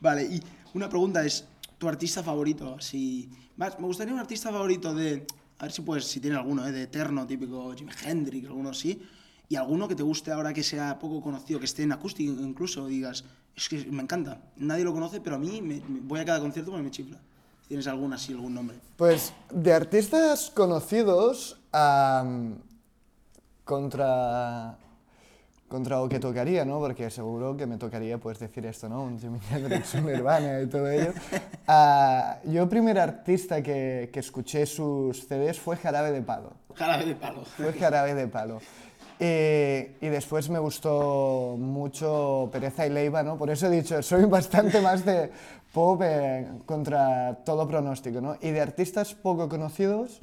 Vale, 0.00 0.24
y 0.24 0.42
una 0.74 0.88
pregunta 0.88 1.24
es, 1.24 1.44
¿tu 1.82 1.88
artista 1.88 2.22
favorito? 2.22 2.78
Si, 2.78 3.28
más, 3.56 3.76
me 3.80 3.86
gustaría 3.86 4.14
un 4.14 4.20
artista 4.20 4.52
favorito 4.52 4.94
de, 4.94 5.26
a 5.58 5.64
ver 5.64 5.72
si 5.72 5.82
puedes, 5.82 6.04
si 6.04 6.20
tiene 6.20 6.36
alguno, 6.36 6.64
¿eh? 6.64 6.70
de 6.70 6.84
Eterno, 6.84 7.26
típico 7.26 7.74
Jimi 7.74 7.90
Hendrix, 8.04 8.46
alguno 8.46 8.70
así, 8.70 9.02
y 9.48 9.56
alguno 9.56 9.88
que 9.88 9.96
te 9.96 10.04
guste 10.04 10.30
ahora 10.30 10.52
que 10.52 10.62
sea 10.62 10.96
poco 11.00 11.20
conocido, 11.20 11.58
que 11.58 11.64
esté 11.64 11.82
en 11.82 11.90
acústico 11.90 12.40
incluso, 12.40 12.86
digas, 12.86 13.24
es 13.56 13.68
que 13.68 13.84
me 13.86 14.00
encanta, 14.00 14.40
nadie 14.58 14.84
lo 14.84 14.92
conoce, 14.92 15.20
pero 15.20 15.34
a 15.34 15.38
mí 15.40 15.60
me, 15.60 15.82
voy 16.02 16.20
a 16.20 16.24
cada 16.24 16.38
concierto 16.38 16.70
porque 16.70 16.84
me 16.84 16.92
chifla. 16.92 17.18
¿Tienes 17.66 17.88
algún 17.88 18.12
así, 18.12 18.32
algún 18.32 18.54
nombre? 18.54 18.76
Pues 18.96 19.32
de 19.50 19.72
artistas 19.72 20.52
conocidos 20.54 21.58
am, 21.72 22.58
contra 23.64 24.78
contra 25.72 25.96
lo 25.96 26.06
que 26.06 26.20
tocaría, 26.20 26.66
¿no? 26.66 26.78
Porque 26.80 27.08
seguro 27.08 27.56
que 27.56 27.66
me 27.66 27.78
tocaría 27.78 28.18
pues 28.18 28.38
decir 28.38 28.66
esto, 28.66 28.90
¿no? 28.90 29.04
Un 29.04 29.18
Jimi 29.18 29.38
Hendrix, 29.50 29.94
un 29.94 30.04
Nirvana 30.04 30.60
y 30.60 30.66
todo 30.66 30.88
ello. 30.88 31.12
Ah, 31.74 32.38
yo 32.44 32.68
primer 32.68 32.98
artista 32.98 33.62
que, 33.62 34.10
que 34.12 34.20
escuché 34.20 34.66
sus 34.66 35.26
CDs 35.26 35.58
fue 35.58 35.76
Jarabe 35.76 36.10
de 36.10 36.20
Palo. 36.20 36.52
Jarabe 36.74 37.06
de 37.06 37.14
palo. 37.14 37.44
Fue 37.44 37.72
Jarabe 37.72 38.14
de 38.14 38.26
Palo. 38.26 38.60
Eh, 39.18 39.96
y 40.00 40.08
después 40.08 40.50
me 40.50 40.58
gustó 40.58 41.54
mucho 41.56 42.50
Pereza 42.52 42.84
y 42.86 42.90
Leiva, 42.90 43.22
¿no? 43.22 43.38
Por 43.38 43.48
eso 43.48 43.68
he 43.68 43.70
dicho, 43.70 44.02
soy 44.02 44.24
bastante 44.24 44.80
más 44.80 45.04
de 45.04 45.30
pop 45.72 46.02
eh, 46.04 46.48
contra 46.66 47.38
todo 47.44 47.66
pronóstico, 47.66 48.20
¿no? 48.20 48.36
Y 48.42 48.50
de 48.50 48.60
artistas 48.60 49.14
poco 49.14 49.48
conocidos, 49.48 50.20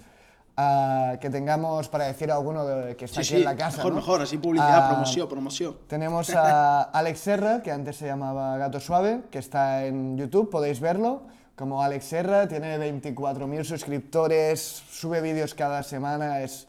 ah, 0.61 1.15
que 1.21 1.29
tengamos 1.29 1.87
para 1.87 2.05
decir 2.05 2.29
alguno 2.31 2.65
de- 2.65 2.95
que 2.97 3.05
está 3.05 3.15
Sí, 3.15 3.19
aquí 3.21 3.27
sí, 3.29 3.35
en 3.37 3.45
la 3.45 3.55
casa, 3.55 3.77
mejor, 3.77 3.91
¿no? 3.93 3.95
mejor, 3.99 4.21
así 4.21 4.37
publicidad, 4.37 4.85
Ah, 4.85 4.89
promoción, 4.89 5.27
promoción. 5.29 5.77
Tenemos 5.87 6.29
a 6.35 6.81
Alex 6.99 7.19
Serra, 7.19 7.61
que 7.63 7.71
antes 7.71 7.95
se 7.95 8.05
llamaba 8.07 8.57
Gato 8.57 8.79
Suave, 8.79 9.21
que 9.31 9.39
está 9.39 9.85
en 9.85 10.17
YouTube, 10.17 10.49
podéis 10.49 10.79
verlo. 10.81 11.21
Como 11.55 11.81
Alex 11.83 12.05
Serra, 12.05 12.47
tiene 12.47 12.77
24.000 12.77 13.63
suscriptores, 13.65 14.61
sube 14.91 15.21
vídeos 15.21 15.53
cada 15.55 15.81
semana, 15.83 16.41
es, 16.41 16.67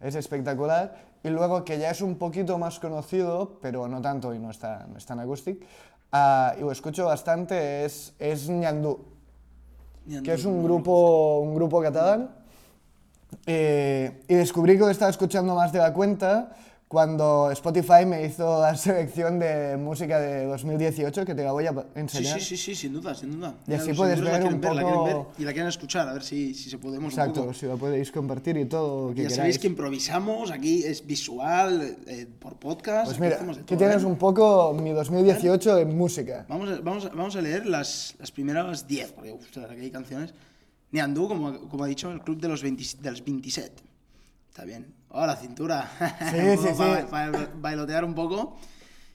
es 0.00 0.14
espectacular. 0.14 0.96
Y 1.24 1.28
luego, 1.28 1.64
que 1.64 1.78
ya 1.78 1.90
es 1.90 2.00
un 2.00 2.16
poquito 2.16 2.58
más 2.58 2.78
conocido, 2.80 3.58
pero 3.62 3.86
no 3.88 4.00
tanto 4.00 4.34
y 4.34 4.38
no 4.40 4.50
está, 4.50 4.86
no 4.90 4.98
está 4.98 5.14
en 5.14 5.20
Acoustic, 5.20 5.64
ah, 6.12 6.54
y 6.58 6.60
lo 6.62 6.72
escucho 6.72 7.06
bastante, 7.06 7.84
es, 7.84 8.14
es 8.18 8.48
Ñandú, 8.48 8.98
que 10.24 10.34
es 10.34 10.44
un 10.44 10.64
grupo, 10.64 11.38
un 11.40 11.54
grupo 11.54 11.80
catalán. 11.80 12.41
Eh, 13.46 14.22
y 14.28 14.34
descubrí 14.34 14.74
que 14.74 14.80
lo 14.80 14.90
estaba 14.90 15.10
escuchando 15.10 15.54
más 15.54 15.72
de 15.72 15.78
la 15.80 15.92
cuenta 15.92 16.56
cuando 16.86 17.50
Spotify 17.52 18.04
me 18.06 18.22
hizo 18.26 18.60
la 18.60 18.76
selección 18.76 19.38
de 19.38 19.78
música 19.78 20.20
de 20.20 20.44
2018, 20.44 21.24
que 21.24 21.34
te 21.34 21.42
la 21.42 21.50
voy 21.52 21.66
a 21.66 21.72
Sí, 21.72 21.78
enseñar. 21.94 22.38
sí, 22.38 22.44
sí, 22.44 22.56
sí, 22.58 22.74
sin 22.74 22.92
duda, 22.92 23.14
sin 23.14 23.32
duda. 23.32 23.54
Y 23.66 23.72
así 23.72 23.94
puedes 23.94 24.20
ver 24.20 24.42
la 24.42 24.48
un 24.50 24.60
ver, 24.60 24.74
la 24.74 24.82
quieren 24.82 24.98
poco- 24.98 25.04
ver 25.06 25.16
y 25.38 25.44
la 25.44 25.52
quieren 25.52 25.68
escuchar, 25.70 26.06
a 26.06 26.12
ver 26.12 26.22
si, 26.22 26.52
si 26.54 26.68
se 26.68 26.76
podemos 26.76 27.14
un 27.14 27.18
Exacto, 27.18 27.40
poco. 27.40 27.54
si 27.54 27.64
lo 27.64 27.78
podéis 27.78 28.12
compartir 28.12 28.58
y 28.58 28.66
todo 28.66 29.08
lo 29.08 29.14
que 29.14 29.22
Ya 29.22 29.28
queráis. 29.28 29.36
sabéis 29.36 29.58
que 29.58 29.66
improvisamos, 29.68 30.50
aquí 30.50 30.84
es 30.84 31.06
visual, 31.06 31.96
eh, 32.06 32.26
por 32.38 32.56
podcast. 32.56 33.06
Pues 33.06 33.16
aquí 33.16 33.22
mira, 33.22 33.36
aquí 33.52 33.62
todo, 33.64 33.78
tienes 33.78 34.02
¿eh? 34.02 34.06
un 34.06 34.16
poco 34.16 34.74
mi 34.74 34.90
2018 34.90 35.78
en 35.78 35.96
música. 35.96 36.44
Vamos 36.46 36.68
a, 36.68 36.80
vamos, 36.82 37.06
a, 37.06 37.08
vamos 37.08 37.34
a 37.36 37.40
leer 37.40 37.64
las, 37.64 38.14
las 38.18 38.30
primeras 38.30 38.86
10, 38.86 39.12
porque 39.12 39.32
ostras, 39.32 39.70
aquí 39.70 39.80
hay 39.80 39.90
canciones. 39.90 40.34
Niandú, 40.92 41.26
como, 41.28 41.68
como 41.68 41.84
ha 41.84 41.86
dicho, 41.88 42.10
el 42.12 42.20
club 42.20 42.38
de 42.40 42.48
los, 42.48 42.62
20 42.62 42.84
de 43.00 43.10
los 43.10 43.24
27. 43.24 43.82
Está 44.50 44.64
bien. 44.64 44.94
Oh, 45.08 45.26
la 45.26 45.36
cintura. 45.36 45.90
Sí, 46.30 46.36
Un 46.36 46.58
sí, 46.58 46.68
para, 46.76 47.00
sí. 47.02 47.06
para 47.10 47.50
bailotear 47.56 48.04
un 48.04 48.14
poco. 48.14 48.56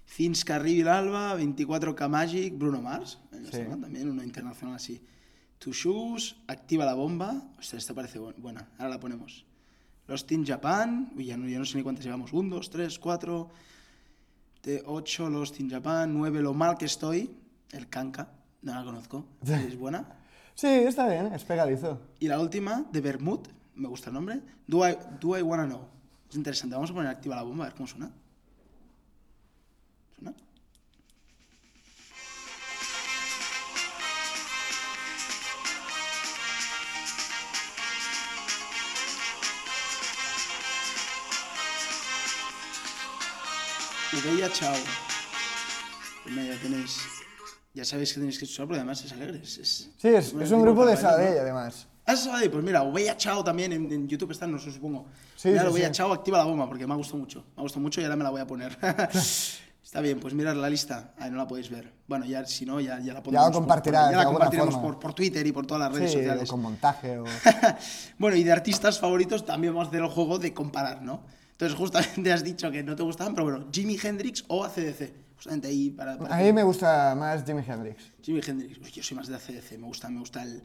Fins 0.05 0.43
Carril 0.45 0.87
Alba, 0.87 1.37
24K 1.37 2.09
Magic, 2.09 2.57
Bruno 2.57 2.81
Mars. 2.81 3.19
eh, 3.31 3.43
Sí. 3.51 3.59
¿no? 3.69 3.77
También 3.79 4.09
uno 4.09 4.23
internacional 4.23 4.75
así. 4.75 5.01
Two 5.59 5.73
Shoes, 5.73 6.35
Activa 6.47 6.85
la 6.85 6.93
Bomba. 6.93 7.33
Ostras, 7.59 7.83
esta 7.83 7.93
parece 7.93 8.19
bu- 8.19 8.35
buena. 8.37 8.67
Ahora 8.77 8.89
la 8.91 8.99
ponemos. 8.99 9.45
Lost 10.07 10.31
in 10.31 10.45
Japan, 10.45 11.11
uy, 11.17 11.25
ya 11.25 11.35
no, 11.37 11.47
ya 11.49 11.59
no 11.59 11.65
sé 11.65 11.77
ni 11.77 11.83
cuántas 11.83 12.05
llevamos, 12.05 12.31
1, 12.31 12.55
2, 12.55 12.69
3, 12.69 12.97
4, 12.99 13.49
8, 14.85 15.29
Lost 15.29 15.59
in 15.59 15.69
Japan, 15.69 16.13
9, 16.13 16.41
Lo 16.41 16.53
mal 16.53 16.77
que 16.77 16.85
estoy, 16.85 17.29
el 17.71 17.87
Kanka, 17.89 18.29
no 18.61 18.73
la 18.73 18.83
conozco, 18.85 19.25
es 19.45 19.77
buena. 19.77 20.05
Sí, 20.57 20.65
está 20.65 21.07
bien, 21.07 21.31
es 21.35 21.43
pegadizo. 21.43 22.01
Y 22.19 22.27
la 22.27 22.39
última, 22.39 22.83
de 22.91 22.99
Bermud, 22.99 23.41
me 23.75 23.87
gusta 23.87 24.09
el 24.09 24.15
nombre, 24.15 24.41
Do 24.65 24.89
I, 24.89 24.97
Do 25.19 25.37
I 25.37 25.43
Wanna 25.43 25.67
Know. 25.67 25.87
Es 26.27 26.35
interesante, 26.35 26.73
vamos 26.73 26.89
a 26.89 26.95
poner 26.95 27.11
activa 27.11 27.35
la 27.35 27.43
bomba, 27.43 27.65
a 27.65 27.67
ver 27.67 27.75
cómo 27.75 27.85
suena. 27.85 28.11
¿Suena? 30.15 30.33
Ubeya 44.11 44.51
Chao. 44.51 44.73
Pues 46.23 46.35
nada, 46.35 46.47
ya 46.47 46.59
tenéis. 46.63 47.16
Ya 47.73 47.85
sabéis 47.85 48.13
que 48.13 48.19
tenéis 48.19 48.39
que 48.39 48.45
escuchar, 48.45 48.65
porque 48.65 48.79
además 48.79 49.03
es 49.05 49.11
alegre. 49.11 49.39
Es, 49.43 49.57
es- 49.57 49.89
Sí, 49.97 50.07
es, 50.07 50.33
es 50.33 50.51
un 50.51 50.61
grupo 50.61 50.85
de 50.85 50.95
bailar, 50.95 51.03
¿no? 51.03 51.17
Sabadell, 51.17 51.39
además. 51.39 51.87
Ah, 52.05 52.13
es 52.13 52.19
Sabadell, 52.21 52.49
pues 52.49 52.63
mira, 52.63 52.81
Ubeya 52.83 53.17
Chao 53.17 53.43
también 53.43 53.71
en, 53.73 53.91
en 53.91 54.07
YouTube 54.07 54.31
está, 54.31 54.47
no 54.47 54.57
sé, 54.57 54.71
supongo. 54.71 55.05
Sí, 55.35 55.49
mira, 55.49 55.63
sí, 55.63 55.69
Ubeya 55.69 55.87
sí. 55.87 55.93
Chao, 55.93 56.11
activa 56.13 56.37
la 56.39 56.45
bomba, 56.45 56.67
porque 56.67 56.87
me 56.87 56.93
ha 56.93 56.97
gustado 56.97 57.19
mucho. 57.19 57.45
Me 57.55 57.59
ha 57.59 57.61
gustado 57.63 57.81
mucho 57.81 58.01
y 58.01 58.05
ahora 58.05 58.15
me 58.15 58.23
la 58.23 58.29
voy 58.31 58.41
a 58.41 58.47
poner. 58.47 58.77
está 59.83 60.01
bien, 60.01 60.19
pues 60.19 60.33
mirad 60.33 60.55
la 60.55 60.69
lista. 60.69 61.13
Ahí 61.19 61.29
no 61.29 61.37
la 61.37 61.47
podéis 61.47 61.69
ver. 61.69 61.93
Bueno, 62.07 62.25
ya 62.25 62.45
si 62.45 62.65
no, 62.65 62.79
ya, 62.79 62.99
ya 62.99 63.13
la 63.13 63.21
pondremos. 63.21 63.49
por- 63.51 63.61
compartirás 63.61 64.03
por- 64.05 64.11
ya 64.11 64.17
la 64.17 64.25
compartiremos 64.25 64.75
por, 64.77 64.99
por 64.99 65.13
Twitter 65.13 65.45
y 65.45 65.51
por 65.51 65.67
todas 65.67 65.81
las 65.91 65.99
redes 65.99 66.13
sociales. 66.13 66.49
con 66.49 66.61
montaje 66.61 67.19
o... 67.19 67.25
bueno, 68.17 68.37
y 68.37 68.43
de 68.43 68.51
artistas 68.53 68.99
favoritos 68.99 69.45
también 69.45 69.73
vamos 69.73 69.87
a 69.87 69.89
hacer 69.89 70.01
el 70.01 70.09
juego 70.09 70.39
de 70.39 70.53
comparar, 70.53 71.01
¿no? 71.03 71.21
Entonces, 71.51 71.77
justamente 71.77 72.31
has 72.31 72.43
dicho 72.43 72.71
que 72.71 72.83
no 72.83 72.95
te 72.95 73.03
gustaban, 73.03 73.33
pero 73.35 73.45
bueno, 73.49 73.67
Jimi 73.71 73.97
Hendrix 74.01 74.45
o 74.47 74.63
ACDC. 74.63 75.26
Justamente 75.37 75.67
ahí 75.69 75.89
para. 75.91 76.17
para 76.17 76.35
A 76.35 76.39
mí 76.39 76.51
me 76.51 76.63
gusta 76.63 77.15
más 77.15 77.45
Jimi 77.45 77.63
Hendrix. 77.65 78.11
Jimi 78.21 78.41
Hendrix. 78.45 78.77
Uy, 78.79 78.91
yo 78.91 79.01
soy 79.03 79.15
más 79.17 79.27
de 79.27 79.35
ACDC. 79.35 79.77
Me 79.79 79.87
gusta, 79.87 80.09
me 80.09 80.19
gusta 80.19 80.43
el, 80.43 80.61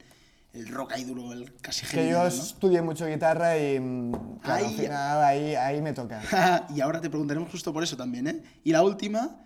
el 0.53 0.67
rock 0.67 0.93
ahí 0.93 1.03
duro, 1.03 1.31
el 1.31 1.53
casi 1.61 1.85
Que 1.85 2.09
yo 2.09 2.19
¿no? 2.23 2.27
estudié 2.27 2.81
mucho 2.81 3.05
guitarra 3.07 3.57
y 3.57 3.79
mm, 3.79 4.11
claro, 4.41 4.65
al 4.65 4.71
Ahí- 4.71 4.77
final 4.77 5.23
ahí, 5.23 5.55
ahí 5.55 5.81
me 5.81 5.93
toca. 5.93 6.21
y 6.75 6.81
ahora 6.81 6.99
te 7.01 7.09
preguntaremos 7.09 7.49
justo 7.51 7.71
por 7.71 7.83
eso 7.83 7.95
también, 7.95 8.27
¿eh? 8.27 8.43
Y 8.63 8.71
la 8.71 8.81
última, 8.83 9.39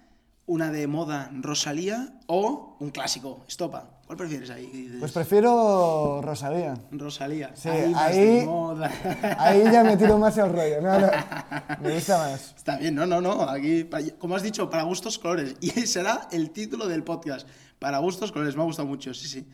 una 0.46 0.72
de 0.72 0.88
moda 0.88 1.30
Rosalía 1.42 2.20
o 2.28 2.78
un 2.80 2.90
clásico, 2.92 3.44
Estopa. 3.48 3.97
¿Cuál 4.08 4.18
prefieres 4.18 4.50
ahí? 4.52 4.96
Pues 5.00 5.12
prefiero 5.12 6.22
Rosalía. 6.24 6.76
Rosalía. 6.92 7.52
Sí, 7.54 7.68
ahí, 7.68 7.94
ahí- 7.94 8.18
de 8.40 8.46
moda. 8.46 8.90
Ahí 9.38 9.64
ya 9.70 9.84
me 9.84 9.98
tiro 9.98 10.18
más 10.18 10.38
el 10.38 10.50
rollo. 10.50 10.82
No, 10.82 10.98
no, 11.00 11.08
me 11.82 11.94
gusta 11.94 12.18
más. 12.18 12.54
Está 12.56 12.78
bien, 12.78 12.96
no, 12.96 13.06
no, 13.06 13.20
no. 13.20 13.42
Aquí, 13.50 13.90
como 14.18 14.36
has 14.38 14.44
dicho, 14.44 14.70
para 14.70 14.84
gustos 14.84 15.20
colores. 15.20 15.56
Y 15.62 15.70
será 15.88 16.30
el 16.32 16.52
título 16.52 16.88
del 16.88 17.04
podcast. 17.04 17.46
Para 17.80 17.98
gustos 17.98 18.32
colores. 18.32 18.56
Me 18.56 18.62
ha 18.62 18.66
gustado 18.66 18.88
mucho, 18.88 19.14
sí, 19.14 19.28
sí. 19.28 19.46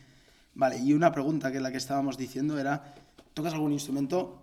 Vale, 0.54 0.78
y 0.78 0.92
una 0.92 1.10
pregunta 1.10 1.50
que 1.50 1.58
la 1.58 1.72
que 1.72 1.78
estábamos 1.78 2.16
diciendo 2.16 2.56
era: 2.56 2.94
¿tocas 3.34 3.54
algún 3.54 3.72
instrumento? 3.72 4.40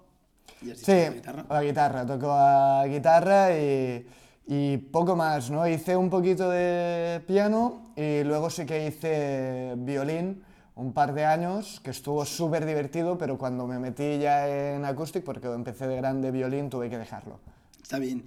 Y 0.62 0.71
has 0.71 0.80
dicho 0.80 0.91
Sí, 0.91 0.97
la 0.97 1.10
guitarra. 1.12 1.45
la 1.50 1.63
guitarra. 1.63 2.06
Toco 2.06 2.32
a 2.34 2.86
guitarra 2.86 3.58
y, 3.58 4.06
y 4.47 4.77
poco 4.77 5.15
más, 5.15 5.49
¿no? 5.49 5.67
Hice 5.67 5.95
un 5.95 6.10
poquito 6.10 6.49
de 6.49 7.21
piano 7.27 7.93
y 7.95 8.23
luego 8.23 8.49
sí 8.49 8.65
que 8.65 8.88
hice 8.88 9.73
violín 9.77 10.43
un 10.75 10.93
par 10.93 11.13
de 11.13 11.25
años, 11.25 11.80
que 11.84 11.91
estuvo 11.91 12.25
súper 12.25 12.65
divertido, 12.65 13.17
pero 13.17 13.38
cuando 13.38 13.67
me 13.67 13.77
metí 13.77 14.17
ya 14.19 14.47
en 14.47 14.84
acústico, 14.86 15.25
porque 15.25 15.47
empecé 15.47 15.88
de 15.88 15.95
grande 15.97 16.32
violín, 16.32 16.69
tuve 16.69 16.89
que 16.89 16.97
dejarlo. 16.97 17.39
Está 17.82 17.99
bien. 17.99 18.23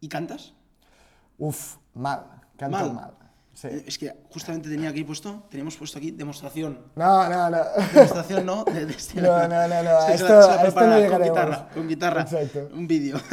¿Y 0.00 0.08
cantas? 0.08 0.54
Uf, 1.38 1.76
mal, 1.94 2.24
canto 2.56 2.78
Mal. 2.78 2.92
mal. 2.94 3.10
Sí. 3.52 3.66
Eh, 3.68 3.84
Es 3.88 3.98
que 3.98 4.14
justamente 4.30 4.68
tenía 4.68 4.90
aquí 4.90 5.02
puesto, 5.04 5.42
teníamos 5.50 5.76
puesto 5.76 5.98
aquí 5.98 6.12
demostración. 6.12 6.78
No, 6.94 7.28
no, 7.28 7.50
no. 7.50 7.58
Demostración, 7.92 8.46
¿no? 8.46 8.64
De, 8.64 8.86
de 8.86 8.92
este- 8.92 9.20
No, 9.20 9.46
no, 9.48 9.68
no, 9.68 9.82
no, 9.82 9.90
a 9.98 10.00
Se- 10.06 10.18
se 10.18 10.24
esto- 10.24 10.34
la- 10.38 10.42
se 10.42 10.48
la 10.62 10.68
esto 10.68 10.80
no 10.86 11.10
con 11.10 11.22
guitarra, 11.22 11.68
con 11.74 11.88
guitarra. 11.88 12.20
Exacto. 12.22 12.68
Un 12.72 12.86
vídeo. 12.86 13.18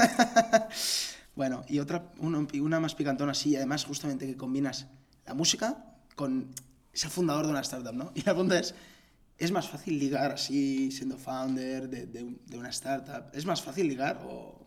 bueno, 1.35 1.63
y 1.67 1.79
otra, 1.79 2.11
una, 2.19 2.45
una 2.61 2.79
más 2.79 2.95
picantona, 2.95 3.33
sí, 3.33 3.51
y 3.51 3.55
además 3.55 3.85
justamente 3.85 4.25
que 4.25 4.35
combinas 4.35 4.87
la 5.25 5.33
música 5.33 5.85
con... 6.15 6.53
Es 6.93 7.03
el 7.03 7.09
fundador 7.09 7.45
de 7.45 7.51
una 7.51 7.61
startup, 7.61 7.93
¿no? 7.93 8.11
Y 8.15 8.19
la 8.19 8.33
pregunta 8.33 8.57
es, 8.57 8.73
¿es 9.37 9.51
más 9.51 9.67
fácil 9.69 9.99
ligar 9.99 10.31
así, 10.31 10.91
siendo 10.91 11.17
founder 11.17 11.89
de, 11.89 12.05
de 12.05 12.57
una 12.57 12.69
startup? 12.69 13.25
¿Es 13.33 13.45
más 13.45 13.61
fácil 13.61 13.87
ligar 13.87 14.21
o...? 14.25 14.65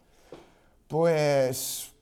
Pues 0.89 1.93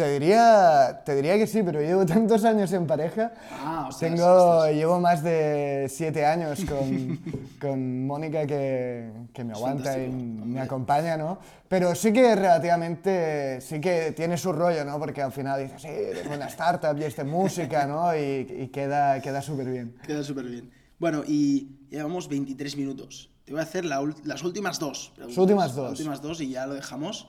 te 0.00 0.10
diría, 0.12 1.02
te 1.04 1.14
diría 1.14 1.36
que 1.36 1.46
sí, 1.46 1.62
pero 1.62 1.78
llevo 1.82 2.06
tantos 2.14 2.42
años 2.46 2.72
en 2.72 2.86
pareja. 2.86 3.32
Ah, 3.52 3.86
ostras, 3.90 4.10
Tengo, 4.10 4.56
ostras. 4.56 4.74
llevo 4.74 4.98
más 4.98 5.22
de 5.22 5.88
siete 5.90 6.24
años 6.24 6.64
con, 6.64 7.20
con 7.60 8.06
Mónica 8.06 8.46
que, 8.46 9.10
que 9.34 9.44
me 9.44 9.52
aguanta 9.52 9.98
y 10.02 10.08
me 10.08 10.58
acompaña, 10.60 11.18
¿no? 11.18 11.38
Pero 11.68 11.94
sí 11.94 12.14
que 12.14 12.34
relativamente, 12.34 13.60
sí 13.60 13.78
que 13.78 14.12
tiene 14.12 14.38
su 14.38 14.52
rollo, 14.54 14.86
¿no? 14.86 14.98
Porque 14.98 15.20
al 15.20 15.32
final 15.32 15.60
dices, 15.62 15.82
sí, 15.82 15.88
tengo 16.22 16.34
una 16.34 16.46
startup 16.46 16.98
y 16.98 17.04
este 17.04 17.22
música, 17.24 17.86
¿no? 17.86 18.16
Y, 18.16 18.46
y 18.62 18.68
queda, 18.68 19.20
queda 19.20 19.42
súper 19.42 19.68
bien. 19.70 19.96
Queda 20.06 20.22
súper 20.22 20.46
bien. 20.46 20.70
Bueno, 20.98 21.24
y 21.26 21.76
llevamos 21.90 22.26
23 22.26 22.74
minutos. 22.78 23.30
Te 23.44 23.52
voy 23.52 23.60
a 23.60 23.64
hacer 23.64 23.84
la 23.84 24.02
las 24.24 24.42
últimas 24.44 24.78
dos. 24.78 25.12
preguntas. 25.14 25.38
últimas 25.38 25.74
dos. 25.74 25.90
Las 25.90 25.98
últimas 26.00 26.22
dos 26.22 26.40
y 26.40 26.48
ya 26.48 26.66
lo 26.66 26.72
dejamos. 26.72 27.28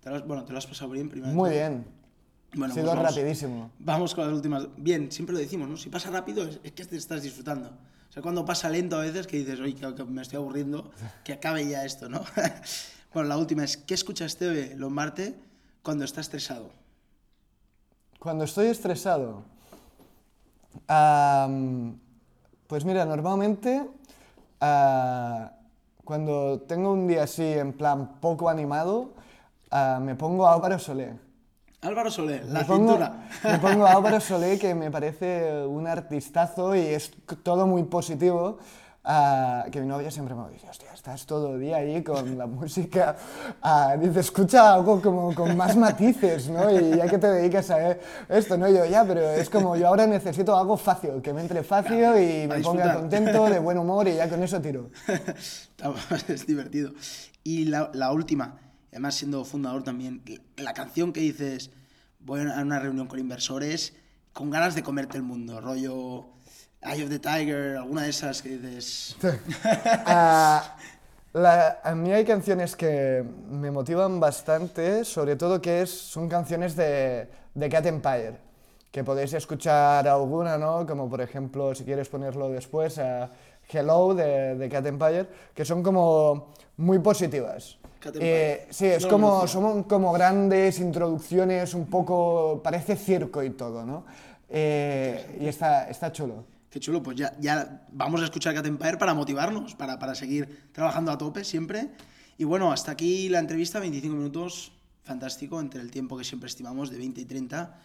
Te 0.00 0.10
lo 0.10 0.20
bueno, 0.24 0.44
te 0.44 0.50
lo 0.52 0.58
has 0.58 0.66
pasado 0.66 0.90
bien 0.90 1.08
primero. 1.08 1.32
Muy 1.32 1.50
bien. 1.50 1.99
Bueno, 2.54 2.72
ha 2.72 2.74
sido 2.74 2.86
pues 2.86 2.96
vamos- 2.96 3.14
rapidísimo. 3.16 3.70
Vamos 3.78 4.14
con 4.14 4.24
las 4.26 4.34
últimas. 4.34 4.66
Bien, 4.76 5.10
siempre 5.12 5.32
lo 5.34 5.38
decimos, 5.38 5.68
¿no? 5.68 5.76
Si 5.76 5.88
pasa 5.88 6.10
rápido 6.10 6.44
es, 6.44 6.58
es 6.64 6.72
que 6.72 6.84
te 6.84 6.96
estás 6.96 7.22
disfrutando. 7.22 7.68
O 7.68 8.12
sea, 8.12 8.22
cuando 8.22 8.44
pasa 8.44 8.68
lento 8.68 8.96
a 8.96 9.00
veces 9.02 9.26
que 9.28 9.36
dices, 9.36 9.60
oye, 9.60 9.74
que, 9.74 9.94
que 9.94 10.04
me 10.04 10.22
estoy 10.22 10.38
aburriendo, 10.38 10.90
que 11.24 11.32
acabe 11.32 11.68
ya 11.68 11.84
esto, 11.84 12.08
¿no? 12.08 12.22
bueno, 13.14 13.28
la 13.28 13.36
última 13.36 13.62
es, 13.64 13.76
¿qué 13.76 13.94
escucha 13.94 14.24
Esteve 14.24 14.74
Lombarte 14.76 15.36
cuando 15.82 16.04
está 16.04 16.20
estresado? 16.20 16.70
Cuando 18.18 18.44
estoy 18.44 18.66
estresado, 18.66 19.44
am, 20.88 21.98
pues 22.66 22.84
mira, 22.84 23.04
normalmente 23.04 23.88
ah, 24.60 25.52
cuando 26.04 26.60
tengo 26.62 26.92
un 26.92 27.06
día 27.06 27.22
así 27.22 27.44
en 27.44 27.72
plan 27.72 28.20
poco 28.20 28.48
animado, 28.48 29.10
ah, 29.70 30.00
me 30.02 30.14
pongo 30.16 30.46
a 30.46 30.54
Álvaro 30.54 30.78
Solé. 30.78 31.14
Álvaro 31.82 32.10
Soler, 32.10 32.44
la 32.46 32.60
me 32.60 32.64
pongo, 32.66 32.88
cintura. 32.92 33.28
me 33.42 33.58
pongo 33.58 33.86
a 33.86 33.92
Álvaro 33.92 34.20
Solé, 34.30 34.58
que 34.58 34.74
me 34.74 34.90
parece 34.90 35.64
un 35.66 35.86
artistazo 35.86 36.74
y 36.74 36.80
es 36.80 37.10
todo 37.42 37.66
muy 37.66 37.84
positivo. 37.84 38.58
ah, 39.02 39.64
que 39.72 39.80
mi 39.80 39.86
novia 39.86 40.10
siempre 40.10 40.34
me 40.34 40.46
dice, 40.50 40.68
hostia, 40.68 40.92
estás 40.92 41.24
todo 41.24 41.54
el 41.54 41.60
día 41.60 41.76
ahí 41.78 42.02
con 42.02 42.36
la 42.36 42.46
música. 42.58 43.16
ah, 43.62 43.96
dice, 43.98 44.20
escucha 44.20 44.74
algo 44.74 45.00
como 45.00 45.34
con 45.34 45.56
más 45.56 45.74
matices, 45.74 46.50
¿no? 46.50 46.70
Y 46.70 46.96
ya 46.98 47.08
que 47.08 47.16
te 47.16 47.28
dedicas 47.28 47.70
a 47.70 47.96
esto, 48.28 48.58
¿no? 48.58 48.68
Y 48.68 48.74
yo, 48.74 48.84
ya, 48.84 49.02
pero 49.06 49.22
es 49.30 49.48
como 49.48 49.74
yo 49.74 49.88
ahora 49.88 50.06
necesito 50.06 50.54
algo 50.54 50.76
fácil, 50.76 51.22
que 51.22 51.32
me 51.32 51.40
entre 51.40 51.62
fácil 51.62 52.00
y 52.20 52.46
me 52.46 52.60
ponga 52.60 52.92
contento, 52.94 53.46
de 53.48 53.58
buen 53.58 53.78
humor 53.78 54.06
y 54.06 54.16
ya 54.16 54.28
con 54.28 54.42
eso 54.42 54.60
tiro. 54.60 54.90
Es 56.28 56.46
divertido. 56.46 56.92
Y 57.42 57.64
la, 57.64 57.90
la 57.94 58.12
última, 58.12 58.54
además 58.90 59.14
siendo 59.14 59.44
fundador 59.44 59.82
también, 59.82 60.22
la 60.56 60.72
canción 60.74 61.12
que 61.12 61.20
dices, 61.20 61.70
voy 62.20 62.40
a 62.40 62.60
una 62.62 62.78
reunión 62.78 63.06
con 63.06 63.18
inversores 63.18 63.94
con 64.32 64.50
ganas 64.50 64.74
de 64.74 64.82
comerte 64.82 65.16
el 65.16 65.22
mundo, 65.24 65.60
rollo 65.60 66.26
Eye 66.82 67.02
of 67.04 67.10
the 67.10 67.18
Tiger, 67.18 67.76
alguna 67.76 68.02
de 68.02 68.10
esas 68.10 68.42
que 68.42 68.56
dices... 68.58 69.16
La- 71.32 71.78
a 71.84 71.94
mí 71.94 72.12
hay 72.12 72.24
canciones 72.24 72.74
que 72.74 73.24
me 73.48 73.70
motivan 73.70 74.18
bastante, 74.18 75.04
sobre 75.04 75.36
todo 75.36 75.60
que 75.60 75.82
es, 75.82 75.90
son 75.90 76.28
canciones 76.28 76.74
de, 76.74 77.28
de 77.54 77.68
Cat 77.68 77.86
Empire, 77.86 78.36
que 78.90 79.04
podéis 79.04 79.32
escuchar 79.34 80.08
alguna, 80.08 80.58
¿no? 80.58 80.84
Como 80.86 81.08
por 81.08 81.20
ejemplo, 81.20 81.72
si 81.74 81.84
quieres 81.84 82.08
ponerlo 82.08 82.48
después, 82.48 82.98
a 82.98 83.30
Hello 83.68 84.12
de, 84.14 84.56
de 84.56 84.68
Cat 84.68 84.86
Empire, 84.86 85.28
que 85.54 85.64
son 85.64 85.84
como 85.84 86.52
muy 86.78 86.98
positivas. 86.98 87.78
Eh, 88.14 88.66
sí, 88.70 88.86
es 88.86 89.02
No 89.04 89.10
como, 89.10 89.28
conocía. 89.28 89.48
son 89.48 89.82
como 89.84 90.12
grandes 90.12 90.78
introducciones, 90.80 91.74
un 91.74 91.86
poco, 91.86 92.60
parece 92.62 92.96
circo 92.96 93.42
y 93.42 93.50
todo, 93.50 93.84
¿no? 93.84 94.04
Eh, 94.48 95.38
y 95.40 95.46
está, 95.46 95.88
está 95.88 96.10
chulo. 96.10 96.44
Qué 96.70 96.80
chulo, 96.80 97.02
pues 97.02 97.16
ya, 97.16 97.34
ya 97.40 97.86
vamos 97.92 98.20
a 98.20 98.24
escuchar 98.24 98.54
Cat 98.54 98.66
Empire 98.66 98.96
para 98.96 99.12
motivarnos, 99.12 99.74
para, 99.74 99.98
para 99.98 100.14
seguir 100.14 100.70
trabajando 100.72 101.10
a 101.10 101.18
tope 101.18 101.44
siempre. 101.44 101.90
Y 102.38 102.44
bueno, 102.44 102.72
hasta 102.72 102.92
aquí 102.92 103.28
la 103.28 103.38
entrevista, 103.40 103.80
25 103.80 104.14
minutos, 104.16 104.72
fantástico, 105.02 105.60
entre 105.60 105.80
el 105.82 105.90
tiempo 105.90 106.16
que 106.16 106.24
siempre 106.24 106.48
estimamos, 106.48 106.90
de 106.90 106.98
20 106.98 107.20
y 107.20 107.24
30. 107.24 107.76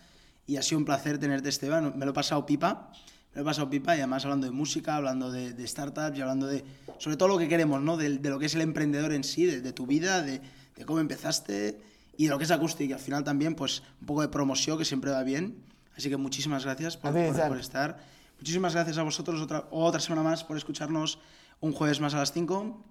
Y 0.48 0.58
ha 0.58 0.62
sido 0.62 0.78
un 0.80 0.86
placer 0.86 1.18
tenerte, 1.18 1.50
Esteban, 1.50 1.94
me 1.98 2.06
lo 2.06 2.12
he 2.12 2.14
pasado 2.14 2.46
pipa, 2.46 2.92
lo 3.36 3.42
he 3.42 3.46
pasado 3.46 3.70
pipa 3.70 3.96
y 3.96 4.00
además 4.00 4.24
hablando 4.26 4.48
de 4.48 4.52
música, 4.52 4.96
hablando 4.96 5.30
de, 5.32 5.54
de 5.54 5.68
startups 5.68 6.18
y 6.18 6.22
hablando 6.22 6.48
de, 6.48 6.64
sobre 6.98 7.18
todo 7.18 7.28
lo 7.30 7.38
que 7.38 7.48
queremos, 7.48 7.82
¿no? 7.82 7.98
De, 7.98 8.18
de 8.18 8.30
lo 8.30 8.40
que 8.40 8.48
es 8.48 8.56
el 8.56 8.62
emprendedor 8.62 9.12
en 9.14 9.24
sí, 9.24 9.46
de, 9.46 9.62
de 9.62 9.74
tu 9.74 9.86
vida, 9.86 10.22
de, 10.24 10.42
cómo 10.86 11.00
empezaste 11.00 11.80
y 12.18 12.24
de 12.26 12.30
lo 12.32 12.38
que 12.38 12.46
es 12.46 12.52
Acoustic. 12.52 12.90
Y 12.90 12.94
al 12.94 13.00
final 13.00 13.24
también, 13.24 13.54
pues, 13.56 13.84
un 14.02 14.08
poco 14.08 14.22
de 14.22 14.30
promoción 14.30 14.78
que 14.78 14.86
siempre 14.86 15.12
va 15.12 15.22
bien. 15.24 15.64
Así 15.98 16.10
que 16.10 16.18
muchísimas 16.18 16.64
gracias 16.66 16.98
por, 16.98 17.12
ti, 17.12 17.20
por- 17.28 17.36
por 17.50 17.60
estar. 17.60 17.98
Muchísimas 18.40 18.74
gracias 18.74 18.98
a 18.98 19.04
vosotros 19.04 19.42
otra, 19.42 19.68
otra 19.72 20.00
semana 20.00 20.24
más 20.24 20.44
por 20.44 20.58
escucharnos 20.58 21.20
un 21.62 21.72
jueves 21.74 22.00
más 22.02 22.14
a 22.14 22.18
las 22.20 22.32
5. 22.34 22.84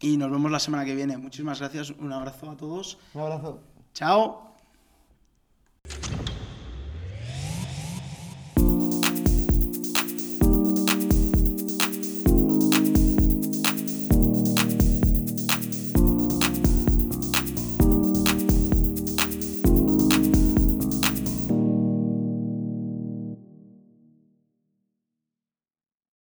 Y 0.00 0.16
nos 0.16 0.30
vemos 0.30 0.50
la 0.50 0.58
semana 0.60 0.84
que 0.84 0.94
viene. 0.94 1.16
Muchísimas 1.16 1.60
gracias. 1.60 1.90
Un 1.90 2.12
abrazo 2.12 2.50
a 2.50 2.56
todos. 2.56 2.98
Un 3.14 3.20
abrazo. 3.22 3.60
Chao. 3.94 4.53